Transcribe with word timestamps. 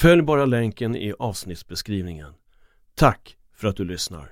Följ 0.00 0.22
bara 0.22 0.44
länken 0.44 0.96
i 0.96 1.14
avsnittsbeskrivningen. 1.18 2.32
Tack 2.94 3.36
för 3.56 3.68
att 3.68 3.76
du 3.76 3.84
lyssnar. 3.84 4.30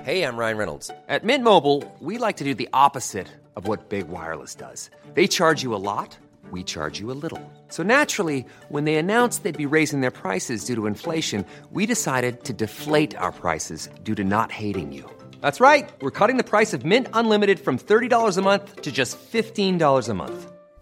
Hej, 0.00 0.18
jag 0.18 0.34
Ryan 0.34 0.58
Reynolds. 0.58 0.88
På 0.88 1.26
Mint 1.26 1.44
Mobile, 1.44 1.82
we 2.00 2.26
like 2.26 2.38
to 2.38 2.44
do 2.44 2.54
the 2.54 2.68
opposite 2.86 3.26
of 3.54 3.68
what 3.68 3.88
Big 3.88 4.04
Wireless 4.04 4.54
does. 4.54 4.90
They 5.14 5.28
charge 5.28 5.64
you 5.64 5.74
a 5.74 5.78
lot, 5.78 6.18
we 6.52 6.62
charge 6.62 7.02
you 7.02 7.12
a 7.12 7.18
little. 7.22 7.40
So 7.68 7.82
naturally, 7.82 8.44
when 8.68 8.84
they 8.84 8.96
announced 8.96 9.42
they'd 9.42 9.68
be 9.68 9.76
raising 9.76 10.00
their 10.02 10.30
prices 10.30 10.66
due 10.66 10.74
to 10.74 10.86
inflation, 10.86 11.44
we 11.72 11.86
decided 11.86 12.44
to 12.44 12.52
deflate 12.52 13.16
our 13.18 13.32
prices 13.32 13.88
due 14.04 14.14
to 14.14 14.24
not 14.24 14.52
hating 14.52 14.92
you. 14.92 15.04
That's 15.40 15.60
right. 15.60 15.88
We're 16.02 16.26
cutting 16.26 16.36
the 16.36 16.50
price 16.50 16.76
of 16.76 16.84
Mint 16.84 17.06
Unlimited 17.12 17.58
from 17.58 17.78
$30 17.78 18.38
a 18.38 18.42
month 18.42 18.82
to 18.82 18.90
just 18.92 19.18
$15 19.32 20.08
a 20.08 20.14
month. 20.14 20.55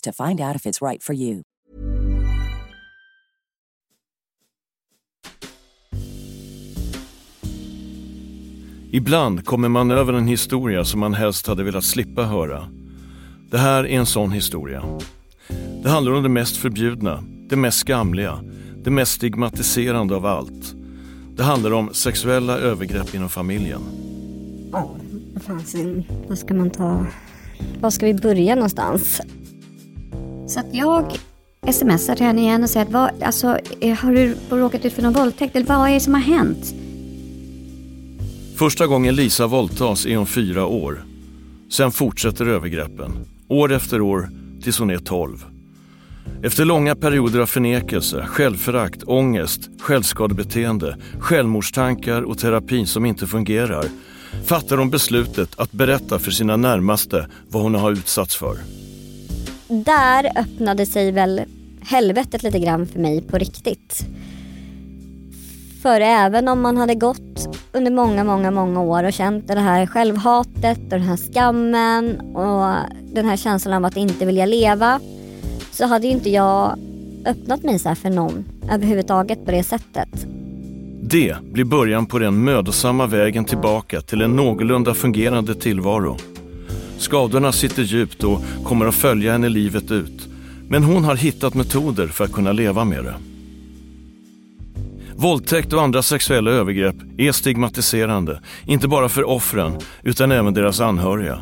to 0.00 0.12
find 0.12 0.40
out 0.40 0.56
if 0.56 0.66
it's 0.66 0.82
right 0.82 1.02
for 1.02 1.14
you. 1.14 1.42
Ibland 8.90 9.44
kommer 9.44 9.68
man 9.68 9.90
över 9.90 10.12
en 10.12 10.26
historia 10.26 10.84
som 10.84 11.00
man 11.00 11.14
helst 11.14 11.46
hade 11.46 11.64
velat 11.64 11.84
slippa 11.84 12.22
höra. 12.22 12.68
Det 13.50 13.58
här 13.58 13.84
är 13.84 13.98
en 13.98 14.06
sån 14.06 14.32
historia. 14.32 14.84
Det 15.82 15.88
handlar 15.88 16.12
om 16.12 16.22
det 16.22 16.28
mest 16.28 16.56
förbjudna, 16.56 17.24
det 17.48 17.56
mest 17.56 17.78
skamliga, 17.78 18.40
det 18.84 18.90
mest 18.90 19.12
stigmatiserande 19.12 20.16
av 20.16 20.26
allt. 20.26 20.74
Det 21.36 21.42
handlar 21.42 21.72
om 21.72 21.94
sexuella 21.94 22.58
övergrepp 22.58 23.14
inom 23.14 23.28
familjen. 23.28 23.80
Ja, 24.72 24.96
vad 25.34 25.42
fasen, 25.42 26.04
vad 26.28 26.38
ska 26.38 26.54
man 26.54 26.70
ta? 26.70 27.06
Var 27.80 27.90
ska 27.90 28.06
vi 28.06 28.14
börja 28.14 28.54
någonstans? 28.54 29.20
Så 30.48 30.60
att 30.60 30.74
jag 30.74 31.18
smsar 31.72 32.14
till 32.14 32.26
henne 32.26 32.40
igen 32.40 32.62
och 32.62 32.70
säger 32.70 32.86
att 32.86 32.92
vad, 32.92 33.22
alltså, 33.22 33.58
eh, 33.80 33.96
har 33.96 34.12
du 34.12 34.36
råkat 34.50 34.84
ut 34.84 34.92
för 34.92 35.02
någon 35.02 35.12
våldtäkt 35.12 35.56
eller 35.56 35.66
vad 35.66 35.88
är 35.88 35.94
det 35.94 36.00
som 36.00 36.14
har 36.14 36.20
hänt? 36.20 36.74
Första 38.56 38.86
gången 38.86 39.14
Lisa 39.14 39.46
våldtas 39.46 40.06
är 40.06 40.16
hon 40.16 40.26
fyra 40.26 40.66
år. 40.66 41.04
Sen 41.70 41.92
fortsätter 41.92 42.46
övergreppen, 42.46 43.12
år 43.48 43.72
efter 43.72 44.00
år, 44.00 44.30
tills 44.62 44.78
hon 44.78 44.90
är 44.90 44.98
tolv. 44.98 45.44
Efter 46.42 46.64
långa 46.64 46.94
perioder 46.94 47.40
av 47.40 47.46
förnekelse, 47.46 48.26
självförakt, 48.26 49.02
ångest, 49.06 49.70
självskadebeteende, 49.80 50.96
självmordstankar 51.18 52.22
och 52.22 52.38
terapi 52.38 52.86
som 52.86 53.06
inte 53.06 53.26
fungerar 53.26 53.84
fattar 54.44 54.76
hon 54.76 54.90
beslutet 54.90 55.60
att 55.60 55.72
berätta 55.72 56.18
för 56.18 56.30
sina 56.30 56.56
närmaste 56.56 57.28
vad 57.48 57.62
hon 57.62 57.74
har 57.74 57.92
utsatts 57.92 58.36
för. 58.36 58.58
Där 59.68 60.30
öppnade 60.36 60.86
sig 60.86 61.12
väl 61.12 61.42
helvetet 61.80 62.42
lite 62.42 62.58
grann 62.58 62.86
för 62.86 63.00
mig 63.00 63.22
på 63.22 63.38
riktigt. 63.38 64.06
För 65.82 66.00
även 66.00 66.48
om 66.48 66.60
man 66.60 66.76
hade 66.76 66.94
gått 66.94 67.58
under 67.72 67.90
många, 67.90 68.24
många, 68.24 68.50
många 68.50 68.80
år 68.80 69.04
och 69.04 69.12
känt 69.12 69.48
det 69.48 69.60
här 69.60 69.86
självhatet 69.86 70.78
och 70.78 70.88
den 70.88 71.02
här 71.02 71.16
skammen 71.16 72.20
och 72.20 72.74
den 73.14 73.24
här 73.26 73.36
känslan 73.36 73.74
av 73.74 73.84
att 73.84 73.96
inte 73.96 74.26
vilja 74.26 74.46
leva 74.46 75.00
så 75.70 75.86
hade 75.86 76.06
ju 76.06 76.12
inte 76.12 76.30
jag 76.30 76.78
öppnat 77.26 77.62
mig 77.62 77.78
så 77.78 77.88
här 77.88 77.96
för 77.96 78.10
någon 78.10 78.44
överhuvudtaget 78.70 79.44
på 79.44 79.50
det 79.50 79.62
sättet. 79.62 80.26
Det 81.02 81.36
blir 81.42 81.64
början 81.64 82.06
på 82.06 82.18
den 82.18 82.44
mödosamma 82.44 83.06
vägen 83.06 83.44
tillbaka 83.44 84.00
till 84.00 84.22
en 84.22 84.36
någorlunda 84.36 84.94
fungerande 84.94 85.54
tillvaro. 85.54 86.16
Skadorna 86.98 87.52
sitter 87.52 87.82
djupt 87.82 88.24
och 88.24 88.42
kommer 88.64 88.86
att 88.86 88.94
följa 88.94 89.32
henne 89.32 89.48
livet 89.48 89.90
ut. 89.90 90.28
Men 90.68 90.84
hon 90.84 91.04
har 91.04 91.16
hittat 91.16 91.54
metoder 91.54 92.06
för 92.06 92.24
att 92.24 92.32
kunna 92.32 92.52
leva 92.52 92.84
med 92.84 93.04
det. 93.04 93.14
Våldtäkt 95.16 95.72
och 95.72 95.82
andra 95.82 96.02
sexuella 96.02 96.50
övergrepp 96.50 96.96
är 97.18 97.32
stigmatiserande, 97.32 98.40
inte 98.66 98.88
bara 98.88 99.08
för 99.08 99.24
offren 99.24 99.72
utan 100.02 100.32
även 100.32 100.54
deras 100.54 100.80
anhöriga. 100.80 101.40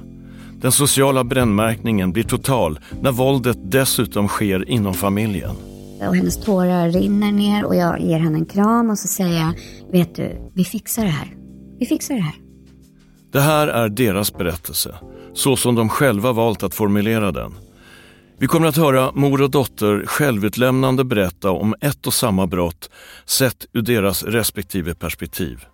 Den 0.61 0.73
sociala 0.73 1.25
brännmärkningen 1.25 2.13
blir 2.13 2.25
total 2.25 2.79
när 3.01 3.13
våldet 3.13 3.59
dessutom 3.63 4.29
sker 4.29 4.69
inom 4.69 4.95
familjen. 4.95 5.57
Och 6.09 6.17
hennes 6.17 6.37
tårar 6.45 6.91
rinner 6.91 7.33
ner 7.33 7.65
och 7.65 7.77
jag 7.77 8.01
ger 8.01 8.19
henne 8.19 8.39
en 8.39 8.47
kram 8.47 8.91
och 8.91 8.99
så 8.99 9.09
säger 9.09 9.41
jag, 9.41 9.53
vet 9.93 10.15
du, 10.15 10.51
vi 10.55 10.65
fixar 10.65 11.05
det 11.05 11.11
här. 11.11 11.37
Vi 11.79 11.87
fixar 11.87 12.15
det 12.15 12.21
här. 12.21 12.35
Det 13.33 13.41
här 13.41 13.69
är 13.69 13.89
deras 13.89 14.35
berättelse, 14.35 14.95
så 15.37 15.57
som 15.57 15.75
de 15.75 15.89
själva 15.89 16.33
valt 16.33 16.63
att 16.63 16.75
formulera 16.75 17.33
den. 17.33 17.55
Vi 18.39 18.47
kommer 18.47 18.69
att 18.69 18.77
höra 18.77 19.13
mor 19.15 19.43
och 19.43 19.51
dotter 19.51 20.07
självutlämnande 20.07 21.05
berätta 21.05 21.51
om 21.51 21.75
ett 21.81 22.07
och 22.07 22.15
samma 22.15 22.47
brott 22.47 22.91
sett 23.25 23.67
ur 23.73 23.83
deras 23.83 24.23
respektive 24.23 24.95
perspektiv. 24.95 25.65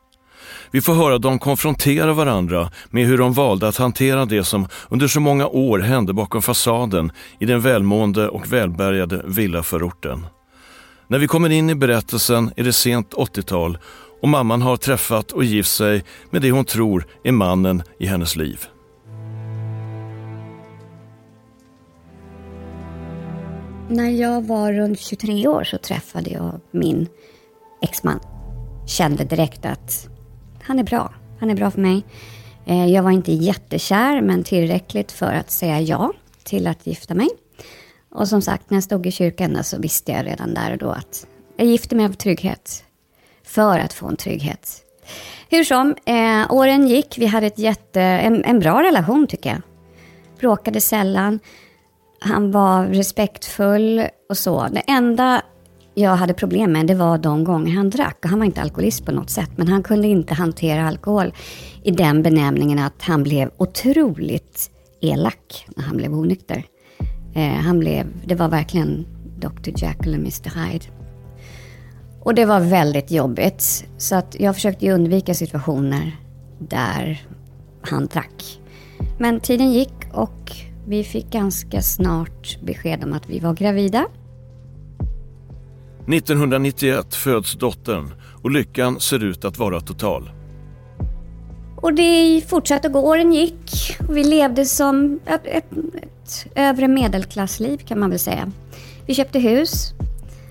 Vi 0.70 0.80
får 0.80 0.94
höra 0.94 1.18
dem 1.18 1.38
konfrontera 1.38 2.12
varandra 2.12 2.70
med 2.90 3.06
hur 3.06 3.18
de 3.18 3.32
valde 3.32 3.68
att 3.68 3.76
hantera 3.76 4.24
det 4.24 4.44
som 4.44 4.68
under 4.88 5.08
så 5.08 5.20
många 5.20 5.46
år 5.46 5.78
hände 5.78 6.12
bakom 6.12 6.42
fasaden 6.42 7.12
i 7.40 7.46
den 7.46 7.60
välmående 7.60 8.28
och 8.28 8.52
välbärgade 8.52 9.22
villaförorten. 9.26 10.26
När 11.08 11.18
vi 11.18 11.26
kommer 11.26 11.50
in 11.50 11.70
i 11.70 11.74
berättelsen 11.74 12.50
är 12.56 12.64
det 12.64 12.72
sent 12.72 13.14
80-tal 13.14 13.78
och 14.22 14.28
mamman 14.28 14.62
har 14.62 14.76
träffat 14.76 15.32
och 15.32 15.44
gift 15.44 15.70
sig 15.70 16.04
med 16.30 16.42
det 16.42 16.50
hon 16.50 16.64
tror 16.64 17.06
är 17.24 17.32
mannen 17.32 17.82
i 17.98 18.06
hennes 18.06 18.36
liv. 18.36 18.66
När 23.92 24.10
jag 24.10 24.42
var 24.42 24.72
runt 24.72 25.00
23 25.00 25.48
år 25.48 25.64
så 25.64 25.78
träffade 25.78 26.30
jag 26.30 26.60
min 26.70 27.08
exman. 27.82 28.20
Kände 28.86 29.24
direkt 29.24 29.64
att 29.64 30.08
han 30.62 30.78
är 30.78 30.82
bra. 30.84 31.14
Han 31.40 31.50
är 31.50 31.54
bra 31.54 31.70
för 31.70 31.80
mig. 31.80 32.04
Eh, 32.66 32.86
jag 32.86 33.02
var 33.02 33.10
inte 33.10 33.32
jättekär 33.32 34.20
men 34.20 34.44
tillräckligt 34.44 35.12
för 35.12 35.32
att 35.32 35.50
säga 35.50 35.80
ja 35.80 36.12
till 36.44 36.66
att 36.66 36.86
gifta 36.86 37.14
mig. 37.14 37.28
Och 38.10 38.28
som 38.28 38.42
sagt, 38.42 38.70
när 38.70 38.76
jag 38.76 38.84
stod 38.84 39.06
i 39.06 39.10
kyrkan 39.10 39.64
så 39.64 39.78
visste 39.78 40.12
jag 40.12 40.26
redan 40.26 40.54
där 40.54 40.72
och 40.72 40.78
då 40.78 40.90
att 40.90 41.26
jag 41.56 41.66
gifte 41.66 41.96
mig 41.96 42.06
av 42.06 42.12
trygghet. 42.12 42.84
För 43.44 43.78
att 43.78 43.92
få 43.92 44.08
en 44.08 44.16
trygghet. 44.16 44.84
Hur 45.50 45.64
som, 45.64 45.94
eh, 46.04 46.52
åren 46.52 46.88
gick. 46.88 47.18
Vi 47.18 47.26
hade 47.26 47.46
ett 47.46 47.58
jätte, 47.58 48.00
en, 48.02 48.44
en 48.44 48.60
bra 48.60 48.82
relation 48.82 49.26
tycker 49.26 49.50
jag. 49.50 49.62
Bråkade 50.38 50.80
sällan. 50.80 51.40
Han 52.24 52.50
var 52.50 52.84
respektfull 52.84 54.02
och 54.28 54.36
så. 54.36 54.68
Det 54.72 54.80
enda 54.80 55.42
jag 55.94 56.16
hade 56.16 56.34
problem 56.34 56.72
med 56.72 56.86
det 56.86 56.94
var 56.94 57.18
de 57.18 57.44
gånger 57.44 57.76
han 57.76 57.90
drack. 57.90 58.18
Och 58.22 58.30
han 58.30 58.38
var 58.38 58.46
inte 58.46 58.60
alkoholist 58.60 59.04
på 59.04 59.12
något 59.12 59.30
sätt. 59.30 59.50
Men 59.56 59.68
han 59.68 59.82
kunde 59.82 60.08
inte 60.08 60.34
hantera 60.34 60.88
alkohol 60.88 61.32
i 61.82 61.90
den 61.90 62.22
benämningen 62.22 62.78
att 62.78 63.02
han 63.02 63.22
blev 63.22 63.50
otroligt 63.56 64.70
elak 65.00 65.66
när 65.76 65.84
han 65.84 65.96
blev 65.96 66.14
onykter. 66.14 66.64
Eh, 67.34 67.52
han 67.52 67.78
blev, 67.78 68.06
det 68.24 68.34
var 68.34 68.48
verkligen 68.48 69.06
Dr 69.38 69.70
Jekyll 69.76 70.14
och 70.14 70.18
Mr 70.18 70.66
Hyde. 70.66 70.84
Och 72.20 72.34
det 72.34 72.44
var 72.44 72.60
väldigt 72.60 73.10
jobbigt. 73.10 73.84
Så 73.98 74.16
att 74.16 74.36
jag 74.40 74.54
försökte 74.54 74.92
undvika 74.92 75.34
situationer 75.34 76.16
där 76.58 77.26
han 77.80 78.06
drack. 78.06 78.60
Men 79.18 79.40
tiden 79.40 79.72
gick 79.72 79.94
och 80.12 80.52
vi 80.86 81.04
fick 81.04 81.30
ganska 81.30 81.82
snart 81.82 82.60
besked 82.62 83.04
om 83.04 83.12
att 83.12 83.30
vi 83.30 83.38
var 83.38 83.54
gravida. 83.54 84.06
1991 86.08 87.14
föds 87.14 87.52
dottern 87.52 88.14
och 88.42 88.50
lyckan 88.50 89.00
ser 89.00 89.24
ut 89.24 89.44
att 89.44 89.58
vara 89.58 89.80
total. 89.80 90.30
Och 91.76 91.94
det 91.94 92.42
fortsatte 92.48 92.86
att 92.86 92.92
gå, 92.92 93.00
åren 93.00 93.32
gick 93.32 93.96
och 94.08 94.16
vi 94.16 94.24
levde 94.24 94.64
som 94.64 95.20
ett, 95.26 95.46
ett, 95.46 95.72
ett 96.02 96.46
övre 96.54 96.88
medelklassliv 96.88 97.78
kan 97.78 98.00
man 98.00 98.10
väl 98.10 98.18
säga. 98.18 98.52
Vi 99.06 99.14
köpte 99.14 99.38
hus 99.38 99.92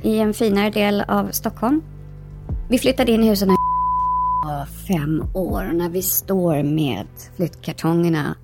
i 0.01 0.19
en 0.19 0.33
finare 0.33 0.69
del 0.69 1.01
av 1.07 1.31
Stockholm. 1.31 1.81
Vi 2.69 2.77
flyttade 2.77 3.11
in 3.11 3.23
i 3.23 3.29
husen 3.29 3.47
när 3.47 4.65
fem 4.65 5.23
år. 5.33 5.71
När 5.73 5.89
vi 5.89 6.01
står 6.01 6.63
med 6.63 7.07
flyttkartongerna 7.35 8.35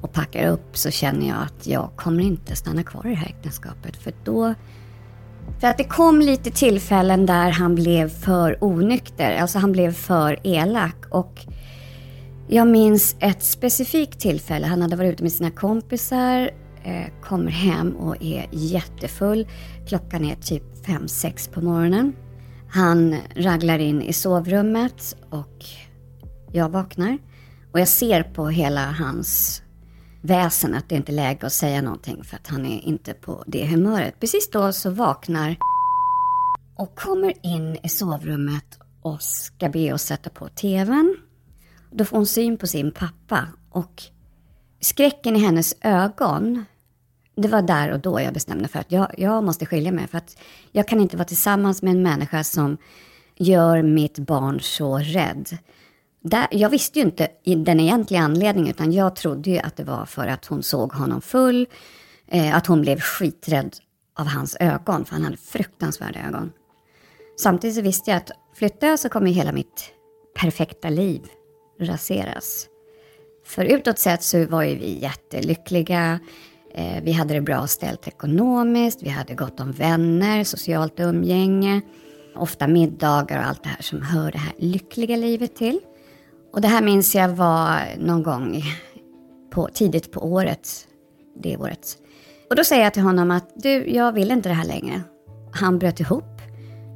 och 0.00 0.12
packar 0.12 0.48
upp 0.48 0.76
så 0.76 0.90
känner 0.90 1.28
jag 1.28 1.36
att 1.42 1.66
jag 1.66 1.90
kommer 1.96 2.22
inte 2.22 2.56
stanna 2.56 2.82
kvar 2.82 3.06
i 3.06 3.08
det 3.08 3.14
här 3.14 3.26
äktenskapet. 3.26 3.96
För 3.96 4.12
då... 4.24 4.54
För 5.60 5.66
att 5.66 5.78
det 5.78 5.84
kom 5.84 6.20
lite 6.20 6.50
tillfällen 6.50 7.26
där 7.26 7.50
han 7.50 7.74
blev 7.74 8.08
för 8.08 8.64
onykter. 8.64 9.36
Alltså 9.36 9.58
han 9.58 9.72
blev 9.72 9.92
för 9.92 10.38
elak. 10.42 10.96
Och 11.10 11.46
jag 12.48 12.68
minns 12.68 13.16
ett 13.20 13.42
specifikt 13.42 14.20
tillfälle. 14.20 14.66
Han 14.66 14.82
hade 14.82 14.96
varit 14.96 15.12
ute 15.12 15.22
med 15.22 15.32
sina 15.32 15.50
kompisar, 15.50 16.50
eh, 16.84 17.06
kommer 17.22 17.50
hem 17.50 17.96
och 17.96 18.22
är 18.22 18.48
jättefull. 18.50 19.48
Klockan 19.88 20.24
är 20.24 20.34
typ 20.34 20.86
5-6 20.86 21.50
på 21.50 21.60
morgonen. 21.60 22.12
Han 22.68 23.16
raglar 23.34 23.78
in 23.78 24.02
i 24.02 24.12
sovrummet 24.12 25.16
och 25.30 25.64
jag 26.52 26.68
vaknar. 26.68 27.18
Och 27.72 27.80
jag 27.80 27.88
ser 27.88 28.22
på 28.22 28.48
hela 28.48 28.90
hans 28.90 29.62
väsen 30.20 30.74
att 30.74 30.88
det 30.88 30.94
inte 30.94 31.12
är 31.12 31.14
läge 31.14 31.46
att 31.46 31.52
säga 31.52 31.82
någonting 31.82 32.24
för 32.24 32.36
att 32.36 32.46
han 32.46 32.66
är 32.66 32.80
inte 32.80 33.14
på 33.14 33.44
det 33.46 33.66
humöret. 33.66 34.20
Precis 34.20 34.50
då 34.50 34.72
så 34.72 34.90
vaknar 34.90 35.56
och 36.76 36.98
kommer 36.98 37.46
in 37.46 37.78
i 37.82 37.88
sovrummet 37.88 38.78
och 39.02 39.22
ska 39.22 39.68
be 39.68 39.92
oss 39.92 40.02
sätta 40.02 40.30
på 40.30 40.48
TVn. 40.48 41.16
Då 41.90 42.04
får 42.04 42.16
hon 42.16 42.26
syn 42.26 42.56
på 42.56 42.66
sin 42.66 42.92
pappa 42.92 43.46
och 43.70 44.02
skräcken 44.80 45.36
i 45.36 45.38
hennes 45.38 45.74
ögon 45.80 46.64
det 47.42 47.48
var 47.48 47.62
där 47.62 47.92
och 47.92 48.00
då 48.00 48.20
jag 48.20 48.34
bestämde 48.34 48.68
för 48.68 48.78
att 48.78 48.92
jag, 48.92 49.14
jag 49.18 49.44
måste 49.44 49.66
skilja 49.66 49.92
mig. 49.92 50.06
För 50.08 50.18
att 50.18 50.36
jag 50.72 50.88
kan 50.88 51.00
inte 51.00 51.16
vara 51.16 51.28
tillsammans 51.28 51.82
med 51.82 51.90
en 51.90 52.02
människa 52.02 52.44
som 52.44 52.76
gör 53.36 53.82
mitt 53.82 54.18
barn 54.18 54.60
så 54.60 54.98
rädd. 54.98 55.58
Där, 56.22 56.48
jag 56.50 56.70
visste 56.70 56.98
ju 56.98 57.04
inte 57.04 57.28
den 57.44 57.80
egentliga 57.80 58.20
anledningen, 58.20 58.70
utan 58.70 58.92
jag 58.92 59.16
trodde 59.16 59.50
ju 59.50 59.58
att 59.58 59.76
det 59.76 59.84
var 59.84 60.06
för 60.06 60.26
att 60.26 60.46
hon 60.46 60.62
såg 60.62 60.92
honom 60.92 61.20
full, 61.20 61.68
eh, 62.28 62.56
att 62.56 62.66
hon 62.66 62.80
blev 62.80 63.00
skiträdd 63.00 63.76
av 64.18 64.26
hans 64.26 64.56
ögon, 64.60 65.04
för 65.04 65.12
han 65.12 65.24
hade 65.24 65.36
fruktansvärda 65.36 66.20
ögon. 66.28 66.52
Samtidigt 67.40 67.76
så 67.76 67.82
visste 67.82 68.10
jag 68.10 68.16
att 68.16 68.30
flyttar 68.54 68.86
jag 68.86 68.98
så 68.98 69.08
kommer 69.08 69.30
hela 69.30 69.52
mitt 69.52 69.92
perfekta 70.40 70.88
liv 70.88 71.20
raseras. 71.80 72.66
För 73.44 73.64
utåt 73.64 73.98
sett 73.98 74.22
så 74.22 74.46
var 74.46 74.62
ju 74.62 74.74
vi 74.74 74.98
jättelyckliga. 75.02 76.20
Eh, 76.74 77.02
vi 77.02 77.12
hade 77.12 77.34
det 77.34 77.40
bra 77.40 77.66
ställt 77.66 78.08
ekonomiskt, 78.08 79.02
vi 79.02 79.08
hade 79.08 79.34
gott 79.34 79.60
om 79.60 79.72
vänner, 79.72 80.44
socialt 80.44 81.00
umgänge, 81.00 81.80
ofta 82.36 82.68
middagar 82.68 83.38
och 83.38 83.46
allt 83.46 83.62
det 83.62 83.68
här 83.68 83.82
som 83.82 84.02
hör 84.02 84.32
det 84.32 84.38
här 84.38 84.52
lyckliga 84.58 85.16
livet 85.16 85.56
till. 85.56 85.80
Och 86.52 86.60
det 86.60 86.68
här 86.68 86.82
minns 86.82 87.14
jag 87.14 87.28
var 87.28 87.80
någon 87.98 88.22
gång 88.22 88.62
på, 89.50 89.68
tidigt 89.74 90.12
på 90.12 90.20
året, 90.32 90.68
det 91.42 91.56
året. 91.56 91.96
Och 92.50 92.56
då 92.56 92.64
säger 92.64 92.84
jag 92.84 92.94
till 92.94 93.02
honom 93.02 93.30
att 93.30 93.52
du, 93.56 93.90
jag 93.90 94.12
vill 94.12 94.30
inte 94.30 94.48
det 94.48 94.54
här 94.54 94.66
längre. 94.66 95.02
Han 95.52 95.78
bröt 95.78 96.00
ihop. 96.00 96.24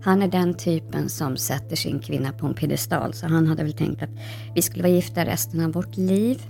Han 0.05 0.23
är 0.23 0.29
den 0.29 0.55
typen 0.55 1.09
som 1.09 1.37
sätter 1.37 1.77
sin 1.77 2.01
kvinna 2.01 2.33
på 2.33 2.47
en 2.47 2.55
piedestal, 2.55 3.15
så 3.15 3.27
han 3.27 3.47
hade 3.47 3.63
väl 3.63 3.73
tänkt 3.73 4.03
att 4.03 4.11
vi 4.55 4.63
skulle 4.63 4.83
vara 4.83 4.93
gifta 4.93 5.25
resten 5.25 5.65
av 5.65 5.73
vårt 5.73 5.97
liv. 5.97 6.43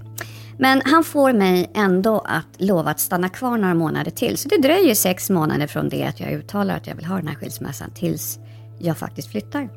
Men 0.59 0.83
han 0.85 1.05
får 1.05 1.33
mig 1.33 1.71
ändå 1.75 2.19
att 2.19 2.47
lova 2.59 2.91
att 2.91 3.01
stanna 3.01 3.29
kvar 3.29 3.59
några 3.59 3.75
månader 3.75 4.11
till. 4.11 4.37
Så 4.37 4.49
det 4.49 4.59
dröjer 4.59 4.95
sex 4.95 5.31
månader 5.31 5.67
från 5.67 5.89
det 5.89 6.05
att 6.05 6.21
jag 6.21 6.33
uttalar 6.33 6.77
att 6.77 6.87
jag 6.87 6.95
vill 6.95 7.05
ha 7.05 7.17
den 7.17 7.29
här 7.29 7.35
skilsmässan 7.35 7.91
tills 7.95 8.39
jag 8.79 8.99
faktiskt 8.99 9.31
flyttar. 9.31 9.69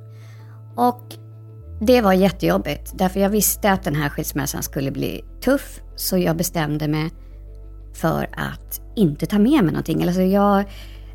Och 0.75 1.17
det 1.79 2.01
var 2.01 2.13
jättejobbigt, 2.13 2.91
därför 2.95 3.19
jag 3.19 3.29
visste 3.29 3.71
att 3.71 3.83
den 3.83 3.95
här 3.95 4.09
skilsmässan 4.09 4.63
skulle 4.63 4.91
bli 4.91 5.23
tuff. 5.41 5.79
Så 5.95 6.17
jag 6.17 6.37
bestämde 6.37 6.87
mig 6.87 7.11
för 7.93 8.29
att 8.37 8.81
inte 8.95 9.25
ta 9.25 9.39
med 9.39 9.63
mig 9.63 9.73
någonting. 9.73 10.03
Alltså 10.03 10.21
jag, 10.21 10.63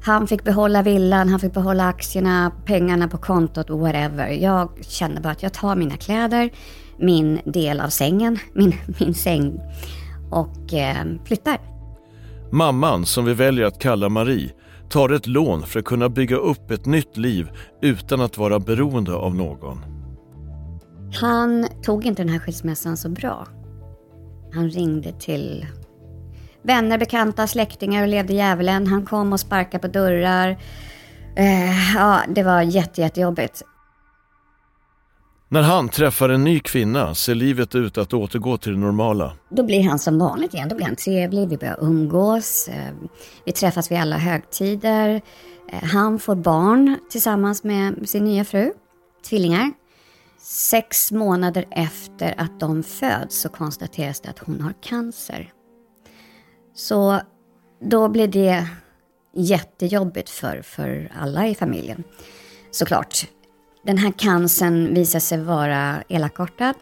han 0.03 0.27
fick 0.27 0.45
behålla 0.45 0.83
villan, 0.83 1.29
han 1.29 1.41
fick 1.41 1.53
behålla 1.53 1.89
aktierna, 1.89 2.53
pengarna 2.65 3.09
på 3.09 3.19
kontot 3.19 3.71
whatever. 3.71 4.29
Jag 4.29 4.71
kände 4.81 5.21
bara 5.21 5.33
att 5.33 5.43
jag 5.43 5.53
tar 5.53 5.77
mina 5.77 5.97
kläder, 5.97 6.51
min 6.99 7.41
del 7.45 7.81
av 7.81 7.89
sängen, 7.89 8.39
min, 8.55 8.75
min 9.01 9.15
säng 9.15 9.61
och 10.31 10.75
eh, 10.75 11.05
flyttar. 11.25 11.59
Mamman, 12.51 13.07
som 13.07 13.25
vi 13.25 13.35
väljer 13.35 13.67
att 13.67 13.79
kalla 13.79 14.09
Marie, 14.09 14.51
tar 14.89 15.11
ett 15.11 15.27
lån 15.27 15.63
för 15.63 15.79
att 15.79 15.85
kunna 15.85 16.09
bygga 16.09 16.37
upp 16.37 16.71
ett 16.71 16.87
nytt 16.87 17.17
liv 17.17 17.51
utan 17.83 18.21
att 18.21 18.39
vara 18.39 18.59
beroende 18.59 19.15
av 19.15 19.35
någon. 19.35 20.02
Han 21.21 21.69
tog 21.83 22.07
inte 22.07 22.23
den 22.23 22.33
här 22.33 22.39
skilsmässan 22.39 22.97
så 22.97 23.09
bra. 23.09 23.47
Han 24.55 24.71
ringde 24.71 25.13
till 25.13 25.67
vänner, 26.63 26.99
bekanta, 26.99 27.47
släktingar 27.47 28.03
och 28.03 28.09
levde 28.09 28.33
djävulen. 28.33 28.87
Han 28.87 29.07
kom 29.07 29.33
och 29.33 29.41
sparkade 29.41 29.79
på 29.79 29.89
dörrar. 29.89 30.59
Eh, 31.37 31.95
ja, 31.95 32.21
det 32.29 32.43
var 32.43 32.63
jätte, 32.63 33.01
jättejobbigt. 33.01 33.63
När 35.49 35.63
han 35.63 35.89
träffar 35.89 36.29
en 36.29 36.45
ny 36.45 36.61
kvinna 36.61 37.15
ser 37.15 37.35
livet 37.35 37.75
ut 37.75 37.99
att 37.99 38.15
återgå 38.15 38.57
till 38.57 38.73
det 38.73 38.79
normala. 38.79 39.33
Då 39.49 39.63
blir 39.63 39.83
han 39.83 39.99
som 39.99 40.19
vanligt 40.19 40.55
igen. 40.55 40.69
Då 40.69 40.77
blir 40.77 40.87
han 40.87 40.97
trevlig, 40.97 41.49
vi 41.49 41.57
börjar 41.57 41.79
umgås. 41.81 42.69
Eh, 42.69 42.95
vi 43.45 43.53
träffas 43.53 43.91
vid 43.91 43.99
alla 43.99 44.17
högtider. 44.17 45.21
Eh, 45.73 45.83
han 45.83 46.19
får 46.19 46.35
barn 46.35 46.99
tillsammans 47.11 47.65
med 47.65 48.09
sin 48.09 48.25
nya 48.25 48.45
fru. 48.45 48.73
Tvillingar. 49.29 49.82
Sex 50.45 51.13
månader 51.13 51.67
efter 51.71 52.35
att 52.41 52.61
de 52.61 52.83
föds 52.83 53.41
så 53.41 53.49
konstateras 53.49 54.21
det 54.21 54.31
att 54.31 54.39
hon 54.39 54.61
har 54.61 54.75
cancer. 54.83 55.53
Så 56.75 57.21
då 57.81 58.09
blir 58.09 58.29
det 58.29 58.69
jättejobbigt 59.35 60.31
för, 60.31 60.63
för 60.63 61.13
alla 61.15 61.47
i 61.47 61.55
familjen. 61.55 62.05
Såklart. 62.71 63.29
Den 63.85 63.99
här 63.99 64.13
cancern 64.19 64.95
visar 64.95 65.21
sig 65.21 65.43
vara 65.43 66.03
elakartad 66.09 66.75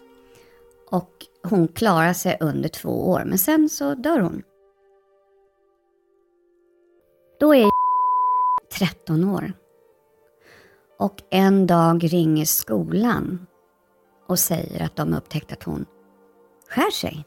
och 0.90 1.10
hon 1.42 1.68
klarar 1.68 2.12
sig 2.12 2.36
under 2.40 2.68
två 2.68 3.10
år, 3.10 3.22
men 3.26 3.38
sen 3.38 3.68
så 3.68 3.94
dör 3.94 4.20
hon. 4.20 4.42
Då 7.40 7.54
är 7.54 7.70
13 8.78 9.24
år. 9.24 9.52
Och 10.98 11.22
en 11.30 11.66
dag 11.66 12.12
ringer 12.12 12.44
skolan 12.44 13.46
och 14.30 14.38
säger 14.38 14.82
att 14.82 14.96
de 14.96 15.14
upptäckt 15.14 15.52
att 15.52 15.62
hon 15.62 15.86
skär 16.68 16.90
sig. 16.90 17.24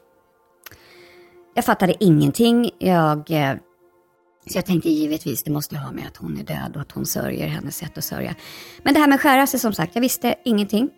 Jag 1.54 1.64
fattade 1.64 2.04
ingenting. 2.04 2.70
Jag, 2.78 3.30
eh, 3.30 3.54
så 4.46 4.58
jag 4.58 4.66
tänkte 4.66 4.90
givetvis 4.90 5.42
det 5.42 5.50
måste 5.50 5.76
ha 5.76 5.92
med 5.92 6.06
att 6.06 6.16
hon 6.16 6.38
är 6.38 6.44
död 6.44 6.72
och 6.74 6.80
att 6.80 6.92
hon 6.92 7.06
sörjer 7.06 7.46
hennes 7.46 7.76
sätt 7.76 7.98
att 7.98 8.04
sörja. 8.04 8.34
Men 8.82 8.94
det 8.94 9.00
här 9.00 9.08
med 9.08 9.20
skära 9.20 9.46
sig 9.46 9.60
som 9.60 9.72
sagt, 9.72 9.94
jag 9.94 10.02
visste 10.02 10.34
ingenting. 10.44 10.90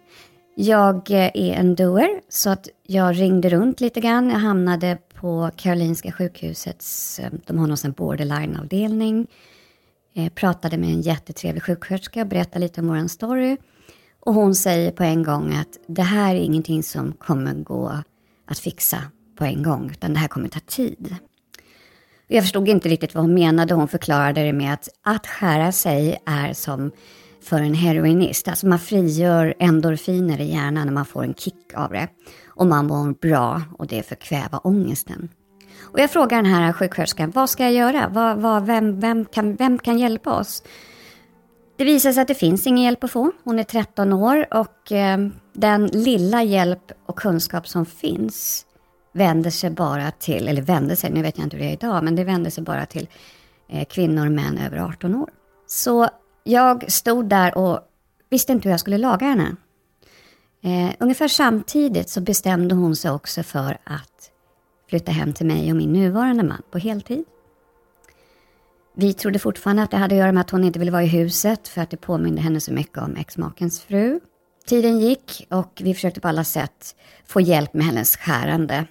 Jag 0.54 1.10
eh, 1.10 1.30
är 1.34 1.54
en 1.54 1.74
doer 1.74 2.20
så 2.28 2.50
att 2.50 2.68
jag 2.82 3.20
ringde 3.20 3.48
runt 3.48 3.80
lite 3.80 4.00
grann. 4.00 4.30
Jag 4.30 4.38
hamnade 4.38 4.98
på 5.14 5.50
Karolinska 5.56 6.12
sjukhusets, 6.12 7.18
eh, 7.18 7.30
de 7.46 7.58
har 7.58 7.66
någon 7.66 7.92
borderline-avdelning. 7.92 9.26
pratade 10.34 10.78
med 10.78 10.88
en 10.88 11.00
jättetrevlig 11.00 11.62
sjuksköterska, 11.62 12.24
berättade 12.24 12.58
lite 12.58 12.80
om 12.80 12.88
vår 12.88 13.08
story. 13.08 13.56
Och 14.26 14.34
hon 14.34 14.54
säger 14.54 14.90
på 14.90 15.02
en 15.02 15.22
gång 15.22 15.54
att 15.54 15.78
det 15.86 16.02
här 16.02 16.34
är 16.34 16.40
ingenting 16.40 16.82
som 16.82 17.12
kommer 17.12 17.54
gå 17.54 18.02
att 18.46 18.58
fixa 18.58 18.98
på 19.38 19.44
en 19.44 19.62
gång, 19.62 19.90
utan 19.90 20.12
det 20.12 20.18
här 20.18 20.28
kommer 20.28 20.48
ta 20.48 20.60
tid. 20.60 21.16
Jag 22.26 22.44
förstod 22.44 22.68
inte 22.68 22.88
riktigt 22.88 23.14
vad 23.14 23.24
hon 23.24 23.34
menade. 23.34 23.74
Hon 23.74 23.88
förklarade 23.88 24.42
det 24.42 24.52
med 24.52 24.72
att 24.74 24.88
att 25.02 25.26
skära 25.26 25.72
sig 25.72 26.16
är 26.26 26.52
som 26.52 26.90
för 27.42 27.60
en 27.60 27.74
heroinist. 27.74 28.48
Alltså 28.48 28.66
man 28.66 28.78
frigör 28.78 29.54
endorfiner 29.58 30.40
i 30.40 30.52
hjärnan 30.52 30.86
när 30.86 30.94
man 30.94 31.06
får 31.06 31.24
en 31.24 31.34
kick 31.34 31.74
av 31.74 31.92
det. 31.92 32.08
Och 32.46 32.66
man 32.66 32.86
mår 32.86 33.20
bra 33.20 33.62
och 33.78 33.86
det 33.86 34.02
förkvävar 34.02 34.60
ångesten. 34.64 35.28
Och 35.82 36.00
jag 36.00 36.10
frågar 36.10 36.36
den 36.36 36.52
här 36.52 36.72
sjuksköterskan, 36.72 37.30
vad 37.30 37.50
ska 37.50 37.62
jag 37.62 37.72
göra? 37.72 38.08
Vad, 38.08 38.38
vad, 38.38 38.66
vem, 38.66 39.00
vem, 39.00 39.24
kan, 39.24 39.56
vem 39.56 39.78
kan 39.78 39.98
hjälpa 39.98 40.32
oss? 40.32 40.62
Det 41.76 41.84
visar 41.84 42.12
sig 42.12 42.22
att 42.22 42.28
det 42.28 42.34
finns 42.34 42.66
ingen 42.66 42.84
hjälp 42.84 43.04
att 43.04 43.10
få. 43.10 43.32
Hon 43.44 43.58
är 43.58 43.64
13 43.64 44.12
år 44.12 44.54
och 44.54 44.92
eh, 44.92 45.18
den 45.52 45.86
lilla 45.86 46.42
hjälp 46.42 46.92
och 47.06 47.18
kunskap 47.18 47.68
som 47.68 47.86
finns 47.86 48.66
vänder 49.12 49.50
sig 49.50 49.70
bara 49.70 50.10
till, 50.10 50.48
eller 50.48 50.62
vänder 50.62 50.96
sig, 50.96 51.10
nu 51.10 51.22
vet 51.22 51.38
jag 51.38 51.46
inte 51.46 51.56
hur 51.56 51.64
det 51.64 51.70
är 51.70 51.72
idag, 51.72 52.04
men 52.04 52.16
det 52.16 52.24
vänder 52.24 52.50
sig 52.50 52.64
bara 52.64 52.86
till 52.86 53.08
eh, 53.68 53.84
kvinnor 53.84 54.26
och 54.26 54.32
män 54.32 54.58
över 54.58 54.78
18 54.78 55.14
år. 55.14 55.30
Så 55.66 56.08
jag 56.44 56.92
stod 56.92 57.28
där 57.28 57.58
och 57.58 57.80
visste 58.30 58.52
inte 58.52 58.68
hur 58.68 58.70
jag 58.70 58.80
skulle 58.80 58.98
laga 58.98 59.26
henne. 59.26 59.56
Eh, 60.62 60.94
ungefär 60.98 61.28
samtidigt 61.28 62.08
så 62.08 62.20
bestämde 62.20 62.74
hon 62.74 62.96
sig 62.96 63.10
också 63.10 63.42
för 63.42 63.78
att 63.84 64.30
flytta 64.90 65.12
hem 65.12 65.32
till 65.32 65.46
mig 65.46 65.70
och 65.70 65.76
min 65.76 65.92
nuvarande 65.92 66.42
man 66.42 66.62
på 66.70 66.78
heltid. 66.78 67.24
Vi 68.98 69.12
trodde 69.12 69.38
fortfarande 69.38 69.82
att 69.82 69.90
det 69.90 69.96
hade 69.96 70.14
att 70.14 70.18
göra 70.18 70.32
med 70.32 70.40
att 70.40 70.50
hon 70.50 70.64
inte 70.64 70.78
ville 70.78 70.90
vara 70.90 71.02
i 71.02 71.06
huset 71.06 71.68
för 71.68 71.80
att 71.80 71.90
det 71.90 71.96
påminde 71.96 72.40
henne 72.40 72.60
så 72.60 72.72
mycket 72.72 72.98
om 72.98 73.16
exmakens 73.16 73.80
fru. 73.80 74.20
Tiden 74.66 75.00
gick 75.00 75.46
och 75.50 75.80
vi 75.84 75.94
försökte 75.94 76.20
på 76.20 76.28
alla 76.28 76.44
sätt 76.44 76.96
få 77.26 77.40
hjälp 77.40 77.74
med 77.74 77.86
hennes 77.86 78.16
skärande. 78.16 78.86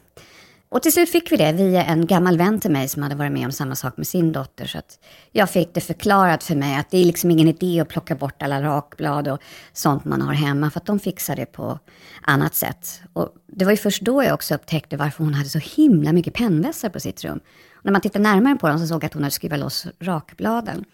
Och 0.69 0.81
till 0.81 0.93
slut 0.93 1.09
fick 1.09 1.31
vi 1.31 1.38
det 1.38 1.53
via 1.53 1.83
en 1.83 2.05
gammal 2.05 2.38
vän 2.38 2.59
till 2.59 2.71
mig 2.71 2.88
som 2.88 3.03
hade 3.03 3.15
varit 3.15 3.31
med 3.31 3.45
om 3.45 3.51
samma 3.51 3.75
sak 3.75 3.97
med 3.97 4.07
sin 4.07 4.31
dotter. 4.31 4.65
Så 4.65 4.77
att 4.77 5.00
jag 5.31 5.50
fick 5.50 5.74
det 5.74 5.81
förklarat 5.81 6.43
för 6.43 6.55
mig 6.55 6.75
att 6.75 6.91
det 6.91 6.97
är 6.97 7.05
liksom 7.05 7.31
ingen 7.31 7.47
idé 7.47 7.79
att 7.79 7.89
plocka 7.89 8.15
bort 8.15 8.41
alla 8.41 8.62
rakblad 8.62 9.27
och 9.27 9.39
sånt 9.74 10.05
man 10.05 10.21
har 10.21 10.33
hemma 10.33 10.71
för 10.71 10.79
att 10.79 10.85
de 10.85 11.00
fixar 11.00 11.35
det 11.35 11.45
på 11.45 11.79
annat 12.21 12.55
sätt. 12.55 13.01
Och 13.13 13.29
det 13.47 13.65
var 13.65 13.71
ju 13.71 13.77
först 13.77 14.01
då 14.01 14.24
jag 14.24 14.33
också 14.33 14.55
upptäckte 14.55 14.97
varför 14.97 15.24
hon 15.24 15.33
hade 15.33 15.50
så 15.50 15.59
himla 15.59 16.13
mycket 16.13 16.33
pennvässar 16.33 16.89
på 16.89 17.00
sitt 17.00 17.24
rum. 17.24 17.39
När 17.86 17.92
man 17.92 18.01
tittade 18.01 18.24
närmare 18.24 18.56
på 18.56 18.68
dem 18.68 18.80
så 18.80 18.88
såg 18.88 19.04
jag 19.04 19.06
att 19.06 19.13
hon 19.13 19.24
hade 19.24 19.32
skruvat 19.32 19.60
loss 19.60 19.88
rakbladen. 20.00 20.86